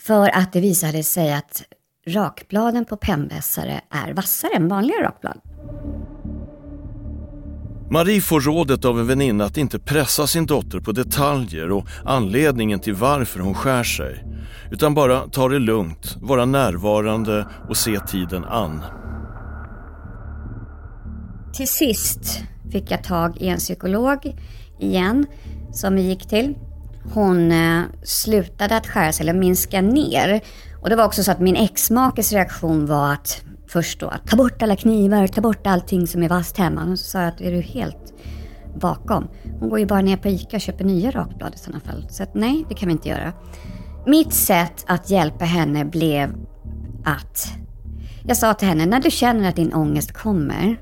För 0.00 0.28
att 0.28 0.52
det 0.52 0.60
visade 0.60 1.02
sig 1.02 1.32
att 1.32 1.62
rakbladen 2.06 2.84
på 2.84 2.96
pennvässare 2.96 3.80
är 3.90 4.12
vassare 4.12 4.50
än 4.56 4.68
vanliga 4.68 5.02
rakblad. 5.02 5.40
Marie 7.90 8.20
får 8.20 8.40
rådet 8.40 8.84
av 8.84 9.00
en 9.00 9.06
väninna 9.06 9.44
att 9.44 9.56
inte 9.56 9.78
pressa 9.78 10.26
sin 10.26 10.46
dotter 10.46 10.80
på 10.80 10.92
detaljer 10.92 11.70
och 11.72 11.86
anledningen 12.04 12.80
till 12.80 12.94
varför 12.94 13.40
hon 13.40 13.54
skär 13.54 13.84
sig. 13.84 14.24
Utan 14.70 14.94
bara 14.94 15.28
ta 15.28 15.48
det 15.48 15.58
lugnt, 15.58 16.16
vara 16.20 16.44
närvarande 16.44 17.48
och 17.68 17.76
se 17.76 18.00
tiden 18.00 18.44
an. 18.44 18.82
Till 21.52 21.68
sist 21.68 22.42
fick 22.72 22.90
jag 22.90 23.04
tag 23.04 23.36
i 23.36 23.48
en 23.48 23.58
psykolog 23.58 24.36
igen 24.80 25.26
som 25.74 25.94
vi 25.94 26.02
gick 26.02 26.28
till. 26.28 26.54
Hon 27.12 27.52
eh, 27.52 27.82
slutade 28.02 28.76
att 28.76 28.86
skära 28.86 29.12
sig, 29.12 29.24
eller 29.24 29.40
minska 29.40 29.80
ner. 29.80 30.40
Och 30.82 30.90
det 30.90 30.96
var 30.96 31.04
också 31.04 31.22
så 31.22 31.30
att 31.30 31.40
min 31.40 31.56
exmakes 31.56 32.32
reaktion 32.32 32.86
var 32.86 33.12
att 33.12 33.42
först 33.68 34.00
då 34.00 34.08
att 34.08 34.26
ta 34.26 34.36
bort 34.36 34.62
alla 34.62 34.76
knivar, 34.76 35.26
ta 35.26 35.40
bort 35.40 35.66
allting 35.66 36.06
som 36.06 36.22
är 36.22 36.28
vasst 36.28 36.58
hemma. 36.58 36.84
Och 36.84 36.98
så 36.98 37.04
sa 37.04 37.18
jag 37.18 37.28
att 37.28 37.40
är 37.40 37.52
du 37.52 37.60
helt 37.60 38.14
bakom? 38.80 39.28
Hon 39.60 39.68
går 39.68 39.78
ju 39.78 39.86
bara 39.86 40.00
ner 40.00 40.16
på 40.16 40.28
ICA 40.28 40.56
och 40.56 40.60
köper 40.60 40.84
nya 40.84 41.10
rakblad 41.10 41.54
i 41.54 41.58
sådana 41.58 41.80
fall. 41.80 42.06
Så 42.10 42.22
att 42.22 42.34
nej, 42.34 42.64
det 42.68 42.74
kan 42.74 42.88
vi 42.88 42.92
inte 42.92 43.08
göra. 43.08 43.32
Mitt 44.06 44.32
sätt 44.32 44.84
att 44.86 45.10
hjälpa 45.10 45.44
henne 45.44 45.84
blev 45.84 46.34
att 47.04 47.48
jag 48.26 48.36
sa 48.36 48.54
till 48.54 48.68
henne, 48.68 48.86
när 48.86 49.00
du 49.00 49.10
känner 49.10 49.48
att 49.48 49.56
din 49.56 49.74
ångest 49.74 50.12
kommer, 50.12 50.76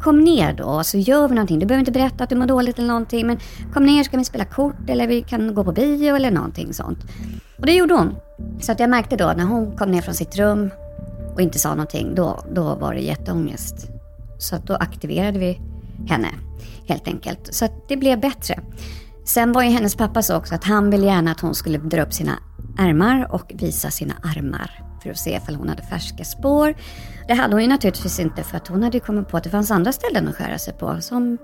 kom 0.00 0.20
ner 0.20 0.52
då 0.52 0.84
så 0.84 0.98
gör 0.98 1.28
vi 1.28 1.34
någonting. 1.34 1.58
Du 1.58 1.66
behöver 1.66 1.80
inte 1.80 1.92
berätta 1.92 2.24
att 2.24 2.30
du 2.30 2.36
mår 2.36 2.46
dåligt 2.46 2.78
eller 2.78 2.88
någonting, 2.88 3.26
men 3.26 3.38
kom 3.72 3.86
ner 3.86 4.04
så 4.04 4.10
kan 4.10 4.18
vi 4.18 4.24
spela 4.24 4.44
kort 4.44 4.88
eller 4.90 5.06
vi 5.06 5.22
kan 5.22 5.54
gå 5.54 5.64
på 5.64 5.72
bio 5.72 6.16
eller 6.16 6.30
någonting 6.30 6.74
sånt. 6.74 6.98
Och 7.58 7.66
det 7.66 7.72
gjorde 7.72 7.94
hon. 7.94 8.16
Så 8.60 8.72
att 8.72 8.80
jag 8.80 8.90
märkte 8.90 9.16
då 9.16 9.32
när 9.36 9.44
hon 9.44 9.76
kom 9.76 9.90
ner 9.90 10.02
från 10.02 10.14
sitt 10.14 10.36
rum 10.36 10.70
och 11.34 11.40
inte 11.40 11.58
sa 11.58 11.70
någonting, 11.70 12.14
då, 12.14 12.44
då 12.52 12.74
var 12.74 12.94
det 12.94 13.00
jätteångest. 13.00 13.88
Så 14.38 14.56
att 14.56 14.66
då 14.66 14.74
aktiverade 14.74 15.38
vi 15.38 15.60
henne 16.08 16.28
helt 16.86 17.08
enkelt. 17.08 17.54
Så 17.54 17.64
att 17.64 17.88
det 17.88 17.96
blev 17.96 18.20
bättre. 18.20 18.60
Sen 19.24 19.52
var 19.52 19.62
ju 19.62 19.70
hennes 19.70 19.96
pappa 19.96 20.22
så 20.22 20.36
också 20.36 20.54
att 20.54 20.64
han 20.64 20.90
ville 20.90 21.06
gärna 21.06 21.30
att 21.30 21.40
hon 21.40 21.54
skulle 21.54 21.78
dra 21.78 22.02
upp 22.02 22.12
sina 22.12 22.32
ärmar 22.78 23.32
och 23.32 23.52
visa 23.54 23.90
sina 23.90 24.14
armar 24.22 24.87
för 25.02 25.10
att 25.10 25.18
se 25.18 25.36
ifall 25.36 25.54
hon 25.54 25.68
hade 25.68 25.82
färska 25.82 26.24
spår. 26.24 26.74
Det 27.28 27.34
hade 27.34 27.54
hon 27.54 27.62
ju 27.62 27.68
naturligtvis 27.68 28.20
inte 28.20 28.42
för 28.42 28.56
att 28.56 28.68
hon 28.68 28.82
hade 28.82 29.00
kommit 29.00 29.28
på 29.28 29.36
att 29.36 29.44
det 29.44 29.50
fanns 29.50 29.70
andra 29.70 29.92
ställen 29.92 30.28
att 30.28 30.34
skära 30.36 30.58
sig 30.58 30.74
på. 30.74 31.00
Som 31.00 31.38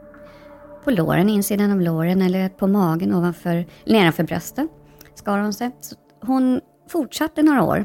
på 0.84 0.90
låren, 0.90 1.28
insidan 1.28 1.72
av 1.72 1.80
låren 1.80 2.22
eller 2.22 2.48
på 2.48 2.66
magen 2.66 3.14
ovanför, 3.14 3.66
nedanför 3.86 4.22
brösten 4.22 4.68
skar 5.14 5.38
hon 5.38 5.52
sig. 5.52 5.70
Så 5.80 5.96
hon 6.22 6.60
fortsatte 6.88 7.42
några 7.42 7.62
år 7.62 7.84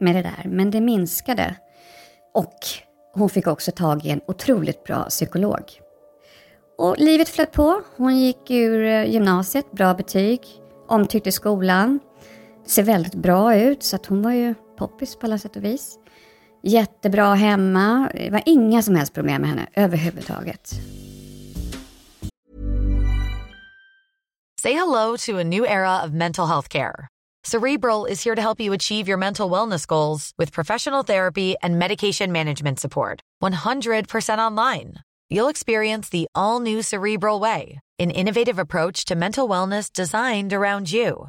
med 0.00 0.14
det 0.14 0.22
där, 0.22 0.48
men 0.48 0.70
det 0.70 0.80
minskade. 0.80 1.56
Och 2.34 2.58
hon 3.14 3.28
fick 3.28 3.46
också 3.46 3.72
tag 3.72 4.04
i 4.06 4.10
en 4.10 4.20
otroligt 4.26 4.84
bra 4.84 5.04
psykolog. 5.04 5.62
Och 6.78 6.98
livet 6.98 7.28
flöt 7.28 7.52
på. 7.52 7.82
Hon 7.96 8.18
gick 8.18 8.50
ur 8.50 8.84
eh, 8.84 9.10
gymnasiet, 9.10 9.72
bra 9.72 9.94
betyg, 9.94 10.40
omtyckt 10.88 11.26
i 11.26 11.32
skolan. 11.32 12.00
Ser 12.66 12.82
väldigt 12.82 13.14
bra 13.14 13.56
ut, 13.56 13.82
så 13.82 13.96
att 13.96 14.06
hon 14.06 14.22
var 14.22 14.32
ju 14.32 14.54
poppis 14.76 15.16
på 15.16 15.26
alla 15.26 15.38
sätt 15.38 15.56
och 15.56 15.64
vis. 15.64 15.98
Jättebra 16.62 17.34
hemma. 17.34 18.10
Det 18.14 18.30
var 18.30 18.42
inga 18.46 18.82
som 18.82 18.94
helst 18.94 19.14
problem 19.14 19.40
med 19.42 19.50
henne 19.50 19.66
överhuvudtaget. 19.74 20.74
Say 24.62 24.72
hello 24.72 25.16
to 25.16 25.38
a 25.38 25.44
new 25.44 25.64
era 25.64 26.02
of 26.02 26.10
mental 26.10 26.46
health 26.46 26.68
care. 26.68 27.08
Cerebral 27.44 28.06
is 28.06 28.24
here 28.24 28.34
to 28.34 28.42
help 28.42 28.60
you 28.60 28.72
achieve 28.72 29.06
your 29.06 29.18
mental 29.18 29.48
wellness 29.48 29.86
goals 29.86 30.32
with 30.36 30.52
professional 30.52 31.04
therapy 31.04 31.54
and 31.62 31.78
medication 31.78 32.32
management 32.32 32.80
support. 32.80 33.20
100% 33.40 34.38
online. 34.38 34.94
You'll 35.30 35.48
experience 35.48 36.08
the 36.08 36.26
all 36.34 36.58
new 36.58 36.82
Cerebral 36.82 37.38
Way, 37.38 37.78
an 38.00 38.10
innovative 38.10 38.58
approach 38.58 39.04
to 39.04 39.14
mental 39.14 39.48
wellness 39.48 39.92
designed 39.92 40.52
around 40.52 40.90
you. 40.92 41.28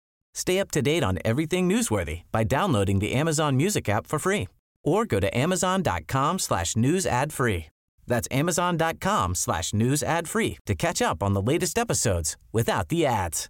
Stay 0.33 0.59
up 0.59 0.71
to 0.71 0.81
date 0.81 1.03
on 1.03 1.19
everything 1.23 1.69
newsworthy 1.69 2.21
by 2.31 2.43
downloading 2.43 2.99
the 2.99 3.13
Amazon 3.13 3.57
Music 3.57 3.89
app 3.89 4.07
for 4.07 4.19
free 4.19 4.47
or 4.83 5.05
go 5.05 5.19
to 5.19 5.37
amazon.com 5.37 6.39
slash 6.39 6.75
news 6.75 7.05
ad 7.05 7.33
free. 7.33 7.65
That's 8.07 8.27
amazon.com 8.31 9.35
slash 9.35 9.73
news 9.73 10.03
ad 10.03 10.27
free 10.27 10.57
to 10.65 10.75
catch 10.75 11.01
up 11.01 11.23
on 11.23 11.33
the 11.33 11.41
latest 11.41 11.77
episodes 11.77 12.35
without 12.51 12.89
the 12.89 13.05
ads. 13.05 13.49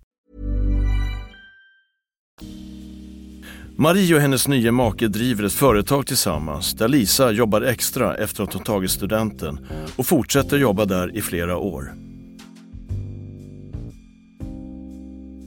Marie 3.76 4.16
och 4.16 4.22
hennes 4.22 4.48
nya 4.48 4.72
make 4.72 5.08
driver 5.08 5.44
ett 5.44 5.54
företag 5.54 6.08
tillsammans 6.08 6.74
där 6.74 6.88
Lisa 6.88 7.32
jobbar 7.32 7.62
extra 7.62 8.16
efter 8.16 8.44
att 8.44 8.54
hon 8.54 8.64
tagit 8.64 8.92
studenten 8.92 9.68
och 9.96 10.06
fortsätter 10.06 10.58
jobba 10.58 10.86
där 10.86 11.18
i 11.18 11.22
flera 11.22 11.58
år. 11.58 11.94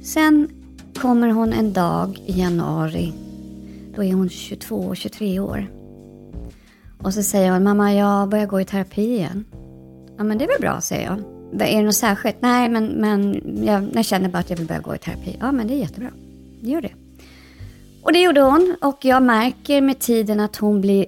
Sen 0.02 0.48
kommer 1.00 1.28
hon 1.28 1.52
en 1.52 1.72
dag 1.72 2.18
i 2.26 2.40
januari 2.40 3.12
Då 3.96 4.04
är 4.04 4.12
hon 4.12 4.28
22 4.28 4.76
och 4.76 4.96
23 4.96 5.40
år. 5.40 5.66
Och 7.02 7.14
så 7.14 7.22
säger 7.22 7.52
hon, 7.52 7.64
mamma 7.64 7.94
jag 7.94 8.28
börjar 8.28 8.46
gå 8.46 8.60
i 8.60 8.64
terapi 8.64 9.02
igen. 9.02 9.44
Ja 10.18 10.24
men 10.24 10.38
det 10.38 10.44
är 10.44 10.48
väl 10.48 10.60
bra, 10.60 10.80
säger 10.80 11.04
jag. 11.04 11.18
Är 11.68 11.76
det 11.76 11.82
något 11.82 11.94
särskilt? 11.94 12.36
Nej, 12.40 12.68
men, 12.68 12.86
men 12.86 13.42
jag, 13.64 13.88
jag 13.94 14.04
känner 14.04 14.28
bara 14.28 14.38
att 14.38 14.50
jag 14.50 14.56
vill 14.56 14.66
börja 14.66 14.80
gå 14.80 14.94
i 14.94 14.98
terapi. 14.98 15.36
Ja 15.40 15.52
men 15.52 15.66
det 15.66 15.74
är 15.74 15.78
jättebra. 15.78 16.10
Gör 16.60 16.82
det. 16.82 16.92
Och 18.02 18.12
det 18.12 18.22
gjorde 18.22 18.40
hon 18.40 18.76
och 18.80 19.04
jag 19.04 19.22
märker 19.22 19.80
med 19.80 19.98
tiden 19.98 20.40
att 20.40 20.56
hon 20.56 20.80
blir 20.80 21.06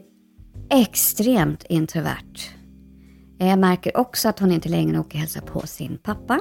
extremt 0.70 1.64
introvert. 1.68 2.50
Jag 3.38 3.58
märker 3.58 3.96
också 3.96 4.28
att 4.28 4.38
hon 4.38 4.52
inte 4.52 4.68
längre 4.68 4.98
åker 4.98 5.16
och 5.16 5.20
hälsar 5.20 5.40
på 5.40 5.66
sin 5.66 5.98
pappa. 6.02 6.40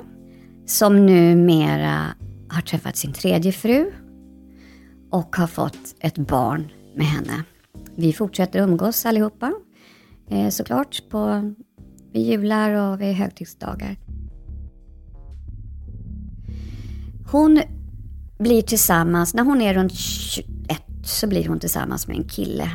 Som 0.65 1.05
numera 1.05 2.05
har 2.49 2.61
träffat 2.61 2.97
sin 2.97 3.13
tredje 3.13 3.51
fru 3.51 3.91
och 5.11 5.35
har 5.35 5.47
fått 5.47 5.95
ett 5.99 6.17
barn 6.17 6.71
med 6.95 7.05
henne. 7.05 7.43
Vi 7.95 8.13
fortsätter 8.13 8.59
umgås 8.59 9.05
allihopa. 9.05 9.53
Eh, 10.29 10.49
såklart 10.49 11.09
på, 11.09 11.53
vid 12.13 12.25
jular 12.25 12.71
och 12.71 13.01
vid 13.01 13.13
högtidsdagar. 13.13 13.97
Hon 17.31 17.61
blir 18.37 18.61
tillsammans, 18.61 19.33
när 19.33 19.43
hon 19.43 19.61
är 19.61 19.73
runt 19.73 19.93
21 19.93 20.47
så 21.03 21.27
blir 21.27 21.47
hon 21.47 21.59
tillsammans 21.59 22.07
med 22.07 22.17
en 22.17 22.27
kille 22.27 22.71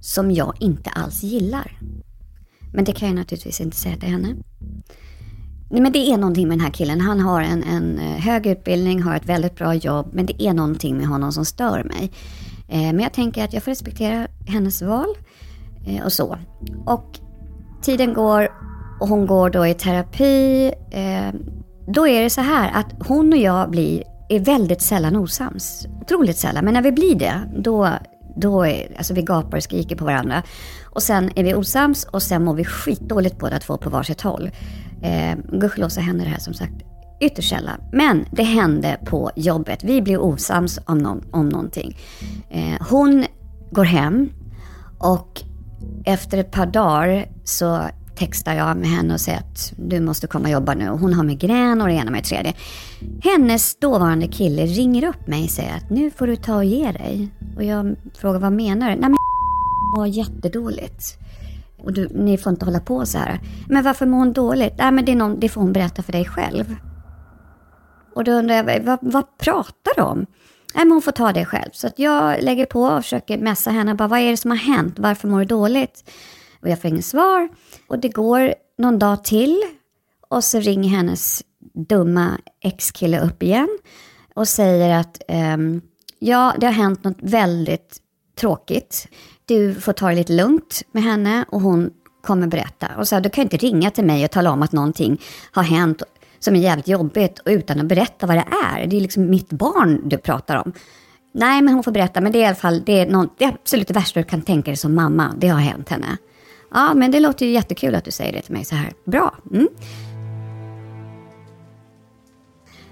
som 0.00 0.30
jag 0.30 0.54
inte 0.60 0.90
alls 0.90 1.22
gillar. 1.22 1.78
Men 2.72 2.84
det 2.84 2.92
kan 2.92 3.08
jag 3.08 3.16
naturligtvis 3.16 3.60
inte 3.60 3.76
säga 3.76 3.96
till 3.96 4.08
henne. 4.08 4.36
Nej, 5.70 5.80
men 5.80 5.92
det 5.92 5.98
är 5.98 6.16
någonting 6.16 6.48
med 6.48 6.58
den 6.58 6.64
här 6.64 6.72
killen. 6.72 7.00
Han 7.00 7.20
har 7.20 7.42
en, 7.42 7.62
en 7.62 7.98
eh, 7.98 8.20
hög 8.20 8.46
utbildning, 8.46 9.02
har 9.02 9.16
ett 9.16 9.26
väldigt 9.26 9.56
bra 9.56 9.74
jobb, 9.74 10.08
men 10.12 10.26
det 10.26 10.42
är 10.42 10.54
någonting 10.54 10.96
med 10.96 11.06
honom 11.06 11.32
som 11.32 11.44
stör 11.44 11.84
mig. 11.84 12.12
Eh, 12.68 12.78
men 12.78 13.00
jag 13.00 13.12
tänker 13.12 13.44
att 13.44 13.52
jag 13.52 13.62
får 13.62 13.70
respektera 13.70 14.26
hennes 14.46 14.82
val 14.82 15.08
eh, 15.86 16.04
och 16.04 16.12
så. 16.12 16.38
Och 16.86 17.18
tiden 17.82 18.14
går 18.14 18.48
och 19.00 19.08
hon 19.08 19.26
går 19.26 19.50
då 19.50 19.66
i 19.66 19.74
terapi. 19.74 20.72
Eh, 20.90 21.34
då 21.86 22.08
är 22.08 22.22
det 22.22 22.30
så 22.30 22.40
här 22.40 22.70
att 22.74 23.08
hon 23.08 23.32
och 23.32 23.38
jag 23.38 23.70
blir, 23.70 24.02
är 24.28 24.40
väldigt 24.40 24.82
sällan 24.82 25.16
osams. 25.16 25.86
Otroligt 26.02 26.36
sällan, 26.36 26.64
men 26.64 26.74
när 26.74 26.82
vi 26.82 26.92
blir 26.92 27.14
det, 27.14 27.34
då, 27.56 27.88
då 28.36 28.62
är, 28.66 28.94
alltså 28.96 29.14
vi 29.14 29.22
gapar 29.22 29.56
och 29.56 29.62
skriker 29.62 29.96
på 29.96 30.04
varandra. 30.04 30.42
Och 30.84 31.02
sen 31.02 31.30
är 31.34 31.44
vi 31.44 31.54
osams 31.54 32.04
och 32.04 32.22
sen 32.22 32.44
mår 32.44 32.54
vi 32.54 32.64
skitdåligt 32.64 33.38
båda 33.38 33.58
två 33.58 33.76
på 33.76 33.90
varsitt 33.90 34.20
håll. 34.20 34.50
Eh, 35.02 35.38
gudskelov 35.52 35.88
så 35.88 36.00
händer 36.00 36.24
det 36.24 36.30
här 36.30 36.38
som 36.38 36.54
sagt 36.54 36.74
ytterst 37.20 37.48
sällan. 37.48 37.80
Men 37.92 38.26
det 38.30 38.42
hände 38.42 38.98
på 39.04 39.30
jobbet. 39.36 39.84
Vi 39.84 40.02
blev 40.02 40.20
osams 40.20 40.78
om, 40.86 40.98
någon, 40.98 41.22
om 41.30 41.48
någonting. 41.48 41.96
Eh, 42.50 42.86
hon 42.90 43.24
går 43.70 43.84
hem 43.84 44.30
och 44.98 45.42
efter 46.04 46.38
ett 46.38 46.50
par 46.50 46.66
dagar 46.66 47.26
så 47.44 47.80
textar 48.16 48.54
jag 48.54 48.76
med 48.76 48.88
henne 48.88 49.14
och 49.14 49.20
säger 49.20 49.38
att 49.38 49.72
du 49.76 50.00
måste 50.00 50.26
komma 50.26 50.44
och 50.44 50.52
jobba 50.52 50.74
nu. 50.74 50.88
Och 50.88 50.98
Hon 50.98 51.14
har 51.14 51.24
migrän 51.24 51.80
och 51.80 51.88
det 51.88 51.94
ena 51.94 52.10
med 52.10 52.22
det 52.22 52.26
tredje. 52.26 52.54
Hennes 53.22 53.78
dåvarande 53.78 54.28
kille 54.28 54.66
ringer 54.66 55.04
upp 55.04 55.26
mig 55.26 55.44
och 55.44 55.50
säger 55.50 55.76
att 55.76 55.90
nu 55.90 56.10
får 56.10 56.26
du 56.26 56.36
ta 56.36 56.56
och 56.56 56.64
ge 56.64 56.92
dig. 56.92 57.28
Och 57.56 57.64
jag 57.64 57.96
frågar 58.14 58.40
vad 58.40 58.52
menar 58.52 58.90
du? 58.90 58.96
Nej 58.96 59.10
men 59.10 59.16
mår 59.96 60.06
jättedåligt. 60.06 61.18
Och 61.78 61.92
du, 61.92 62.08
ni 62.08 62.38
får 62.38 62.50
inte 62.50 62.64
hålla 62.64 62.80
på 62.80 63.06
så 63.06 63.18
här. 63.18 63.40
Men 63.68 63.84
varför 63.84 64.06
mår 64.06 64.18
hon 64.18 64.32
dåligt? 64.32 64.74
Nej 64.78 64.92
men 64.92 65.04
det, 65.04 65.12
är 65.12 65.16
någon, 65.16 65.40
det 65.40 65.48
får 65.48 65.60
hon 65.60 65.72
berätta 65.72 66.02
för 66.02 66.12
dig 66.12 66.24
själv. 66.24 66.76
Och 68.14 68.24
då 68.24 68.32
undrar 68.32 68.54
jag, 68.54 68.82
vad, 68.82 68.98
vad 69.02 69.38
pratar 69.38 69.92
du 69.96 70.02
om? 70.02 70.26
Nej, 70.74 70.84
men 70.84 70.92
hon 70.92 71.02
får 71.02 71.12
ta 71.12 71.32
det 71.32 71.44
själv. 71.44 71.70
Så 71.72 71.86
att 71.86 71.98
jag 71.98 72.42
lägger 72.42 72.66
på 72.66 72.82
och 72.82 73.02
försöker 73.02 73.38
mässa 73.38 73.70
henne. 73.70 73.94
Bara, 73.94 74.08
vad 74.08 74.20
är 74.20 74.30
det 74.30 74.36
som 74.36 74.50
har 74.50 74.58
hänt? 74.58 74.98
Varför 74.98 75.28
mår 75.28 75.38
du 75.38 75.44
dåligt? 75.44 76.10
Och 76.62 76.68
jag 76.68 76.80
får 76.80 76.90
inget 76.90 77.04
svar. 77.04 77.48
Och 77.88 77.98
det 77.98 78.08
går 78.08 78.54
någon 78.78 78.98
dag 78.98 79.24
till. 79.24 79.62
Och 80.28 80.44
så 80.44 80.60
ringer 80.60 80.88
hennes 80.88 81.42
dumma 81.74 82.38
ex-kille 82.64 83.20
upp 83.20 83.42
igen. 83.42 83.78
Och 84.34 84.48
säger 84.48 84.98
att 84.98 85.22
um, 85.54 85.80
ja, 86.18 86.54
det 86.58 86.66
har 86.66 86.72
hänt 86.72 87.04
något 87.04 87.18
väldigt 87.20 87.98
tråkigt. 88.40 89.08
Du 89.48 89.74
får 89.74 89.92
ta 89.92 90.08
det 90.08 90.14
lite 90.14 90.32
lugnt 90.32 90.82
med 90.92 91.02
henne 91.02 91.44
och 91.48 91.60
hon 91.60 91.90
kommer 92.22 92.46
berätta. 92.46 92.86
Och 92.98 93.08
så 93.08 93.20
du 93.20 93.30
kan 93.30 93.42
ju 93.42 93.46
inte 93.46 93.56
ringa 93.56 93.90
till 93.90 94.04
mig 94.04 94.24
och 94.24 94.30
tala 94.30 94.50
om 94.50 94.62
att 94.62 94.72
någonting 94.72 95.20
har 95.52 95.62
hänt 95.62 96.02
som 96.38 96.56
är 96.56 96.60
jävligt 96.60 96.88
jobbigt 96.88 97.40
utan 97.44 97.80
att 97.80 97.86
berätta 97.86 98.26
vad 98.26 98.36
det 98.36 98.46
är. 98.66 98.86
Det 98.86 98.96
är 98.96 99.00
liksom 99.00 99.30
mitt 99.30 99.50
barn 99.50 100.08
du 100.08 100.18
pratar 100.18 100.56
om. 100.56 100.72
Nej, 101.32 101.62
men 101.62 101.74
hon 101.74 101.82
får 101.82 101.92
berätta. 101.92 102.20
Men 102.20 102.32
det 102.32 102.38
är 102.38 102.42
i 102.42 102.46
alla 102.46 102.54
fall 102.54 102.82
det, 102.86 103.00
är 103.00 103.06
någon, 103.06 103.28
det 103.38 103.44
är 103.44 103.48
absolut 103.48 103.88
det 103.88 103.94
värsta 103.94 104.20
du 104.20 104.24
kan 104.24 104.42
tänka 104.42 104.70
dig 104.70 104.76
som 104.76 104.94
mamma. 104.94 105.34
Det 105.38 105.48
har 105.48 105.60
hänt 105.60 105.88
henne. 105.88 106.16
Ja, 106.74 106.94
men 106.94 107.10
det 107.10 107.20
låter 107.20 107.46
ju 107.46 107.52
jättekul 107.52 107.94
att 107.94 108.04
du 108.04 108.10
säger 108.10 108.32
det 108.32 108.42
till 108.42 108.52
mig 108.52 108.64
så 108.64 108.74
här. 108.74 108.92
Bra. 109.04 109.34
Mm. 109.52 109.68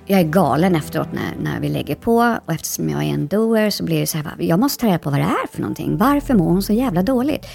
Jag 0.08 0.20
är 0.20 0.24
galen 0.24 0.74
efteråt 0.74 1.08
när, 1.12 1.36
när 1.40 1.60
vi 1.60 1.68
lägger 1.68 1.94
på 1.94 2.38
och 2.46 2.52
eftersom 2.52 2.88
jag 2.90 3.02
är 3.02 3.08
en 3.08 3.26
doer 3.26 3.70
så 3.70 3.84
blir 3.84 4.00
det 4.00 4.06
så 4.06 4.18
här, 4.18 4.34
jag 4.38 4.58
måste 4.58 4.80
ta 4.80 4.86
reda 4.86 4.98
på 4.98 5.10
vad 5.10 5.18
det 5.18 5.24
är 5.24 5.46
för 5.52 5.60
någonting. 5.60 5.96
Varför 5.96 6.34
mår 6.34 6.46
hon 6.46 6.62
så 6.62 6.72
jävla 6.72 7.02
dåligt? 7.02 7.46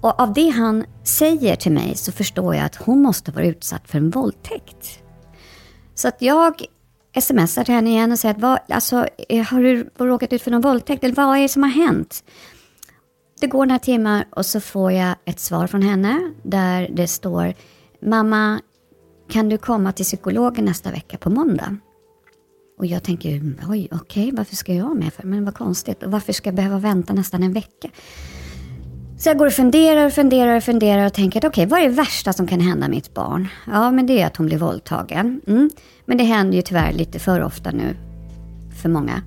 Och 0.00 0.20
av 0.20 0.32
det 0.32 0.48
han 0.48 0.84
säger 1.04 1.56
till 1.56 1.72
mig 1.72 1.94
så 1.96 2.12
förstår 2.12 2.54
jag 2.54 2.64
att 2.64 2.74
hon 2.74 3.02
måste 3.02 3.32
vara 3.32 3.44
utsatt 3.44 3.88
för 3.88 3.98
en 3.98 4.10
våldtäkt. 4.10 5.02
Så 5.94 6.08
att 6.08 6.22
jag 6.22 6.64
smsar 7.20 7.64
till 7.64 7.74
henne 7.74 7.90
igen 7.90 8.12
och 8.12 8.18
säger 8.18 8.34
att 8.34 8.40
vad, 8.40 8.58
alltså, 8.68 9.06
eh, 9.28 9.44
har 9.44 9.62
du 9.62 9.90
råkat 9.98 10.32
ut 10.32 10.42
för 10.42 10.50
någon 10.50 10.60
våldtäkt 10.60 11.04
eller 11.04 11.14
vad 11.14 11.36
är 11.36 11.42
det 11.42 11.48
som 11.48 11.62
har 11.62 11.70
hänt? 11.70 12.24
Det 13.40 13.46
går 13.46 13.66
några 13.66 13.78
timmar 13.78 14.24
och 14.30 14.46
så 14.46 14.60
får 14.60 14.92
jag 14.92 15.14
ett 15.24 15.40
svar 15.40 15.66
från 15.66 15.82
henne 15.82 16.32
där 16.42 16.88
det 16.92 17.06
står 17.06 17.54
Mamma, 18.02 18.60
kan 19.30 19.48
du 19.48 19.58
komma 19.58 19.92
till 19.92 20.04
psykologen 20.04 20.64
nästa 20.64 20.90
vecka 20.90 21.18
på 21.18 21.30
måndag? 21.30 21.76
Och 22.80 22.86
jag 22.86 23.02
tänker, 23.02 23.30
oj, 23.68 23.88
okej, 23.90 23.90
okay, 23.90 24.32
varför 24.32 24.56
ska 24.56 24.74
jag 24.74 24.96
med 24.96 25.12
för? 25.12 25.22
Men 25.22 25.44
vad 25.44 25.54
konstigt. 25.54 26.02
Och 26.02 26.10
varför 26.10 26.32
ska 26.32 26.48
jag 26.48 26.54
behöva 26.54 26.78
vänta 26.78 27.12
nästan 27.12 27.42
en 27.42 27.52
vecka? 27.52 27.88
Så 29.18 29.28
jag 29.28 29.38
går 29.38 29.46
och 29.46 29.52
funderar 29.52 30.06
och 30.06 30.12
funderar 30.12 30.56
och 30.56 30.62
funderar 30.62 31.06
och 31.06 31.12
tänker 31.12 31.38
att 31.38 31.44
okej, 31.44 31.66
okay, 31.66 31.70
vad 31.70 31.80
är 31.80 31.88
det 31.88 31.94
värsta 31.94 32.32
som 32.32 32.46
kan 32.46 32.60
hända 32.60 32.88
mitt 32.88 33.14
barn? 33.14 33.48
Ja, 33.66 33.90
men 33.90 34.06
det 34.06 34.20
är 34.20 34.26
att 34.26 34.36
hon 34.36 34.46
blir 34.46 34.58
våldtagen. 34.58 35.40
Mm. 35.46 35.70
Men 36.04 36.18
det 36.18 36.24
händer 36.24 36.56
ju 36.56 36.62
tyvärr 36.62 36.92
lite 36.92 37.18
för 37.18 37.42
ofta 37.42 37.70
nu 37.70 37.96
för 38.82 38.88
många. 38.88 39.22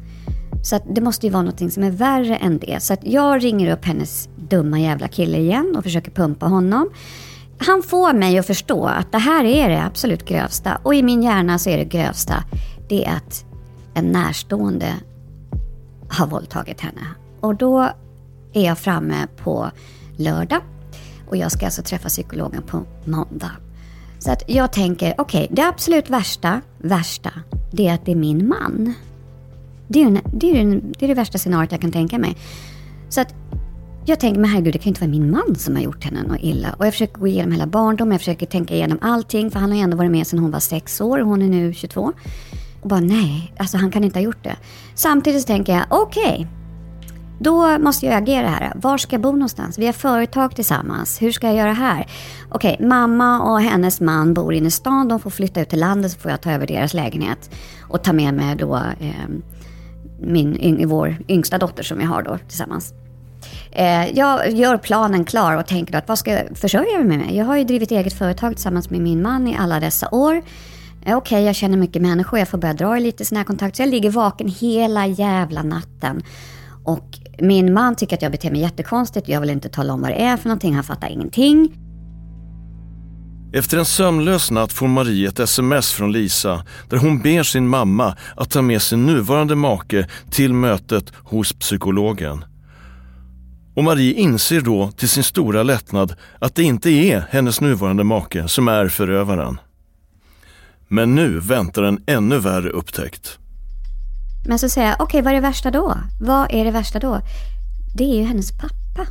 Så 0.64 0.76
att 0.76 0.84
det 0.96 1.02
måste 1.02 1.26
ju 1.26 1.32
vara 1.32 1.44
någonting 1.44 1.72
som 1.72 1.84
är 1.84 1.92
värre 1.92 2.36
än 2.36 2.58
det. 2.58 2.84
Så 2.84 2.94
att 2.94 3.04
jag 3.04 3.44
ringer 3.44 3.74
upp 3.74 3.86
hennes 3.86 4.30
dumma 4.50 4.80
jävla 4.80 5.08
kille 5.08 5.38
igen 5.38 5.76
och 5.78 5.84
försöker 5.84 6.12
pumpa 6.12 6.46
honom. 6.46 6.90
Han 7.58 7.84
får 7.84 8.14
mig 8.14 8.40
att 8.40 8.48
förstå 8.48 8.86
att 8.86 9.12
det 9.12 9.18
här 9.18 9.46
är 9.46 9.70
det 9.70 9.84
absolut 9.84 10.26
grövsta. 10.26 10.80
Och 10.84 10.96
i 10.96 11.04
min 11.04 11.24
hjärna 11.24 11.60
så 11.60 11.70
är 11.70 11.78
det 11.78 11.86
grövsta, 11.86 12.44
det 12.94 13.06
är 13.06 13.16
att 13.16 13.46
en 13.94 14.12
närstående 14.12 14.94
har 16.10 16.28
våldtagit 16.28 16.82
henne. 16.82 17.02
Och 17.40 17.56
då 17.56 17.90
är 18.54 18.66
jag 18.66 18.78
framme 18.78 19.28
på 19.44 19.72
lördag 20.18 20.62
och 21.28 21.38
jag 21.38 21.52
ska 21.52 21.66
alltså 21.66 21.82
träffa 21.82 22.10
psykologen 22.10 22.64
på 22.64 22.84
måndag. 23.06 23.52
Så 24.20 24.32
att 24.32 24.44
jag 24.48 24.74
tänker, 24.74 25.16
okej, 25.18 25.44
okay, 25.44 25.56
det 25.56 25.68
absolut 25.68 26.10
värsta, 26.10 26.62
värsta, 26.78 27.32
det 27.72 27.88
är 27.88 27.94
att 27.94 28.06
det 28.06 28.12
är 28.12 28.16
min 28.16 28.48
man. 28.48 28.94
Det 29.88 30.02
är, 30.02 30.08
en, 30.08 30.20
det, 30.34 30.52
är 30.52 30.62
en, 30.62 30.94
det 31.00 31.06
är 31.06 31.08
det 31.08 31.14
värsta 31.14 31.38
scenariot 31.38 31.72
jag 31.72 31.82
kan 31.82 31.92
tänka 31.92 32.20
mig. 32.20 32.38
Så 33.10 33.22
att 33.22 33.36
jag 34.06 34.20
tänker, 34.20 34.42
men 34.42 34.50
herregud, 34.50 34.74
det 34.74 34.78
kan 34.78 34.84
ju 34.84 34.90
inte 34.90 35.02
vara 35.02 35.12
min 35.12 35.32
man 35.32 35.56
som 35.56 35.76
har 35.76 35.84
gjort 35.84 36.04
henne 36.04 36.24
något 36.24 36.40
illa. 36.42 36.76
Och 36.78 36.86
jag 36.86 36.94
försöker 36.94 37.20
gå 37.20 37.28
igenom 37.28 37.52
hela 37.52 37.68
barndomen, 37.68 38.12
jag 38.12 38.22
försöker 38.22 38.46
tänka 38.46 38.74
igenom 38.74 38.98
allting, 39.02 39.52
för 39.52 39.60
han 39.60 39.70
har 39.70 39.78
ju 39.78 39.84
ändå 39.84 39.98
varit 39.98 40.12
med 40.12 40.28
sedan 40.28 40.40
hon 40.40 40.52
var 40.52 40.60
sex 40.60 41.02
år 41.02 41.20
och 41.20 41.28
hon 41.28 41.42
är 41.42 41.50
nu 41.50 41.74
22. 41.74 42.14
Och 42.84 42.90
bara 42.90 43.00
nej, 43.00 43.54
alltså 43.58 43.78
han 43.78 43.92
kan 43.92 44.04
inte 44.04 44.20
ha 44.20 44.24
gjort 44.24 44.44
det. 44.44 44.56
Samtidigt 44.96 45.42
så 45.42 45.48
tänker 45.48 45.74
jag, 45.74 45.86
okej, 45.90 46.34
okay, 46.34 46.48
då 47.40 47.80
måste 47.80 48.06
jag 48.06 48.16
agera 48.16 48.48
här. 48.48 48.74
Var 48.76 48.98
ska 48.98 49.14
jag 49.14 49.22
bo 49.22 49.32
någonstans? 49.32 49.80
Vi 49.80 49.86
har 49.86 49.94
företag 49.94 50.56
tillsammans. 50.56 51.22
Hur 51.22 51.32
ska 51.32 51.48
jag 51.48 51.56
göra 51.56 51.74
här? 51.74 52.08
Okej, 52.50 52.78
mamma 52.80 53.42
och 53.42 53.62
hennes 53.62 54.02
man 54.02 54.34
bor 54.34 54.54
inne 54.54 54.68
i 54.68 54.72
stan. 54.72 55.08
De 55.08 55.20
får 55.20 55.30
flytta 55.30 55.62
ut 55.62 55.70
till 55.70 55.80
landet 55.80 56.12
så 56.12 56.20
får 56.20 56.32
jag 56.32 56.42
ta 56.42 56.52
över 56.52 56.68
deras 56.68 56.94
lägenhet. 56.94 57.50
Och 57.90 58.04
ta 58.04 58.14
med 58.14 58.34
mig 58.34 58.56
då 58.56 58.76
eh, 58.76 59.30
min, 60.20 60.90
vår 60.90 61.18
yngsta 61.28 61.58
dotter 61.58 61.84
som 61.84 61.98
vi 61.98 62.04
har 62.04 62.22
då 62.22 62.38
tillsammans. 62.38 62.94
Eh, 63.72 64.18
jag 64.18 64.52
gör 64.52 64.78
planen 64.78 65.26
klar 65.26 65.58
och 65.58 65.66
tänker 65.66 65.98
att 65.98 66.08
vad 66.08 66.20
ska 66.20 66.32
jag 66.32 66.58
försörja 66.58 67.04
mig 67.04 67.18
med? 67.18 67.36
Jag 67.36 67.46
har 67.46 67.58
ju 67.58 67.64
drivit 67.64 67.92
eget 67.92 68.14
företag 68.14 68.54
tillsammans 68.54 68.90
med 68.90 69.02
min 69.02 69.22
man 69.22 69.48
i 69.48 69.58
alla 69.60 69.80
dessa 69.80 70.10
år. 70.12 70.42
Eh, 71.06 71.18
okej, 71.18 71.36
okay, 71.36 71.46
jag 71.46 71.56
känner 71.56 71.78
mycket 71.78 72.02
människor, 72.02 72.40
jag 72.40 72.48
får 72.48 72.58
börja 72.58 72.74
dra 72.74 72.98
i 72.98 73.02
lite 73.02 73.26
sådana 73.26 73.40
här 73.40 73.46
kontakter. 73.46 73.76
Så 73.76 73.82
jag 73.82 73.90
ligger 73.90 74.10
vaken 74.10 74.48
hela 74.48 75.08
jävla 75.08 75.64
natten. 75.64 76.24
Och 76.84 77.20
min 77.40 77.74
man 77.74 77.96
tycker 77.96 78.16
att 78.16 78.22
jag 78.22 78.32
beter 78.32 78.52
mig 78.52 78.62
jättekonstigt. 78.62 79.28
Jag 79.28 79.42
vill 79.42 79.50
inte 79.50 79.70
tala 79.70 79.94
om 79.94 80.02
vad 80.02 80.12
det 80.12 80.22
är 80.22 80.38
för 80.38 80.50
någonting. 80.50 80.76
Han 80.76 80.84
fattar 80.84 81.10
ingenting. 81.10 81.80
Efter 83.54 83.78
en 83.78 83.86
sömnlös 83.86 84.52
natt 84.52 84.74
får 84.74 84.88
Marie 84.88 85.28
ett 85.28 85.40
sms 85.40 85.92
från 85.92 86.12
Lisa 86.12 86.66
där 86.90 86.98
hon 86.98 87.22
ber 87.22 87.44
sin 87.44 87.68
mamma 87.68 88.18
att 88.36 88.50
ta 88.50 88.62
med 88.62 88.82
sin 88.82 89.06
nuvarande 89.06 89.56
make 89.56 90.08
till 90.32 90.54
mötet 90.54 91.14
hos 91.24 91.54
psykologen. 91.54 92.46
Och 93.76 93.84
Marie 93.84 94.14
inser 94.14 94.62
då 94.62 94.92
till 94.92 95.10
sin 95.10 95.24
stora 95.24 95.64
lättnad 95.64 96.16
att 96.40 96.56
det 96.56 96.64
inte 96.64 96.90
är 96.90 97.24
hennes 97.30 97.62
nuvarande 97.62 98.04
make 98.04 98.48
som 98.48 98.68
är 98.68 98.88
förövaren. 98.88 99.60
Men 100.94 101.16
nu 101.16 101.40
väntar 101.40 101.84
en 101.84 102.04
ännu 102.08 102.40
värre 102.40 102.70
upptäckt. 102.70 103.38
Men 104.46 104.60
så 104.60 104.70
säger 104.70 104.88
jag, 104.88 105.02
okej 105.02 105.22
vad 105.22 105.32
är 105.32 105.36
det 105.36 105.42
värsta 105.42 105.72
då? 105.72 105.98
Vad 106.22 106.52
är 106.52 106.66
det 106.66 106.72
värsta 106.72 107.00
då? 107.00 107.22
Det 107.96 108.04
är 108.04 108.16
ju 108.16 108.24
hennes 108.24 108.52
pappa. 108.52 109.08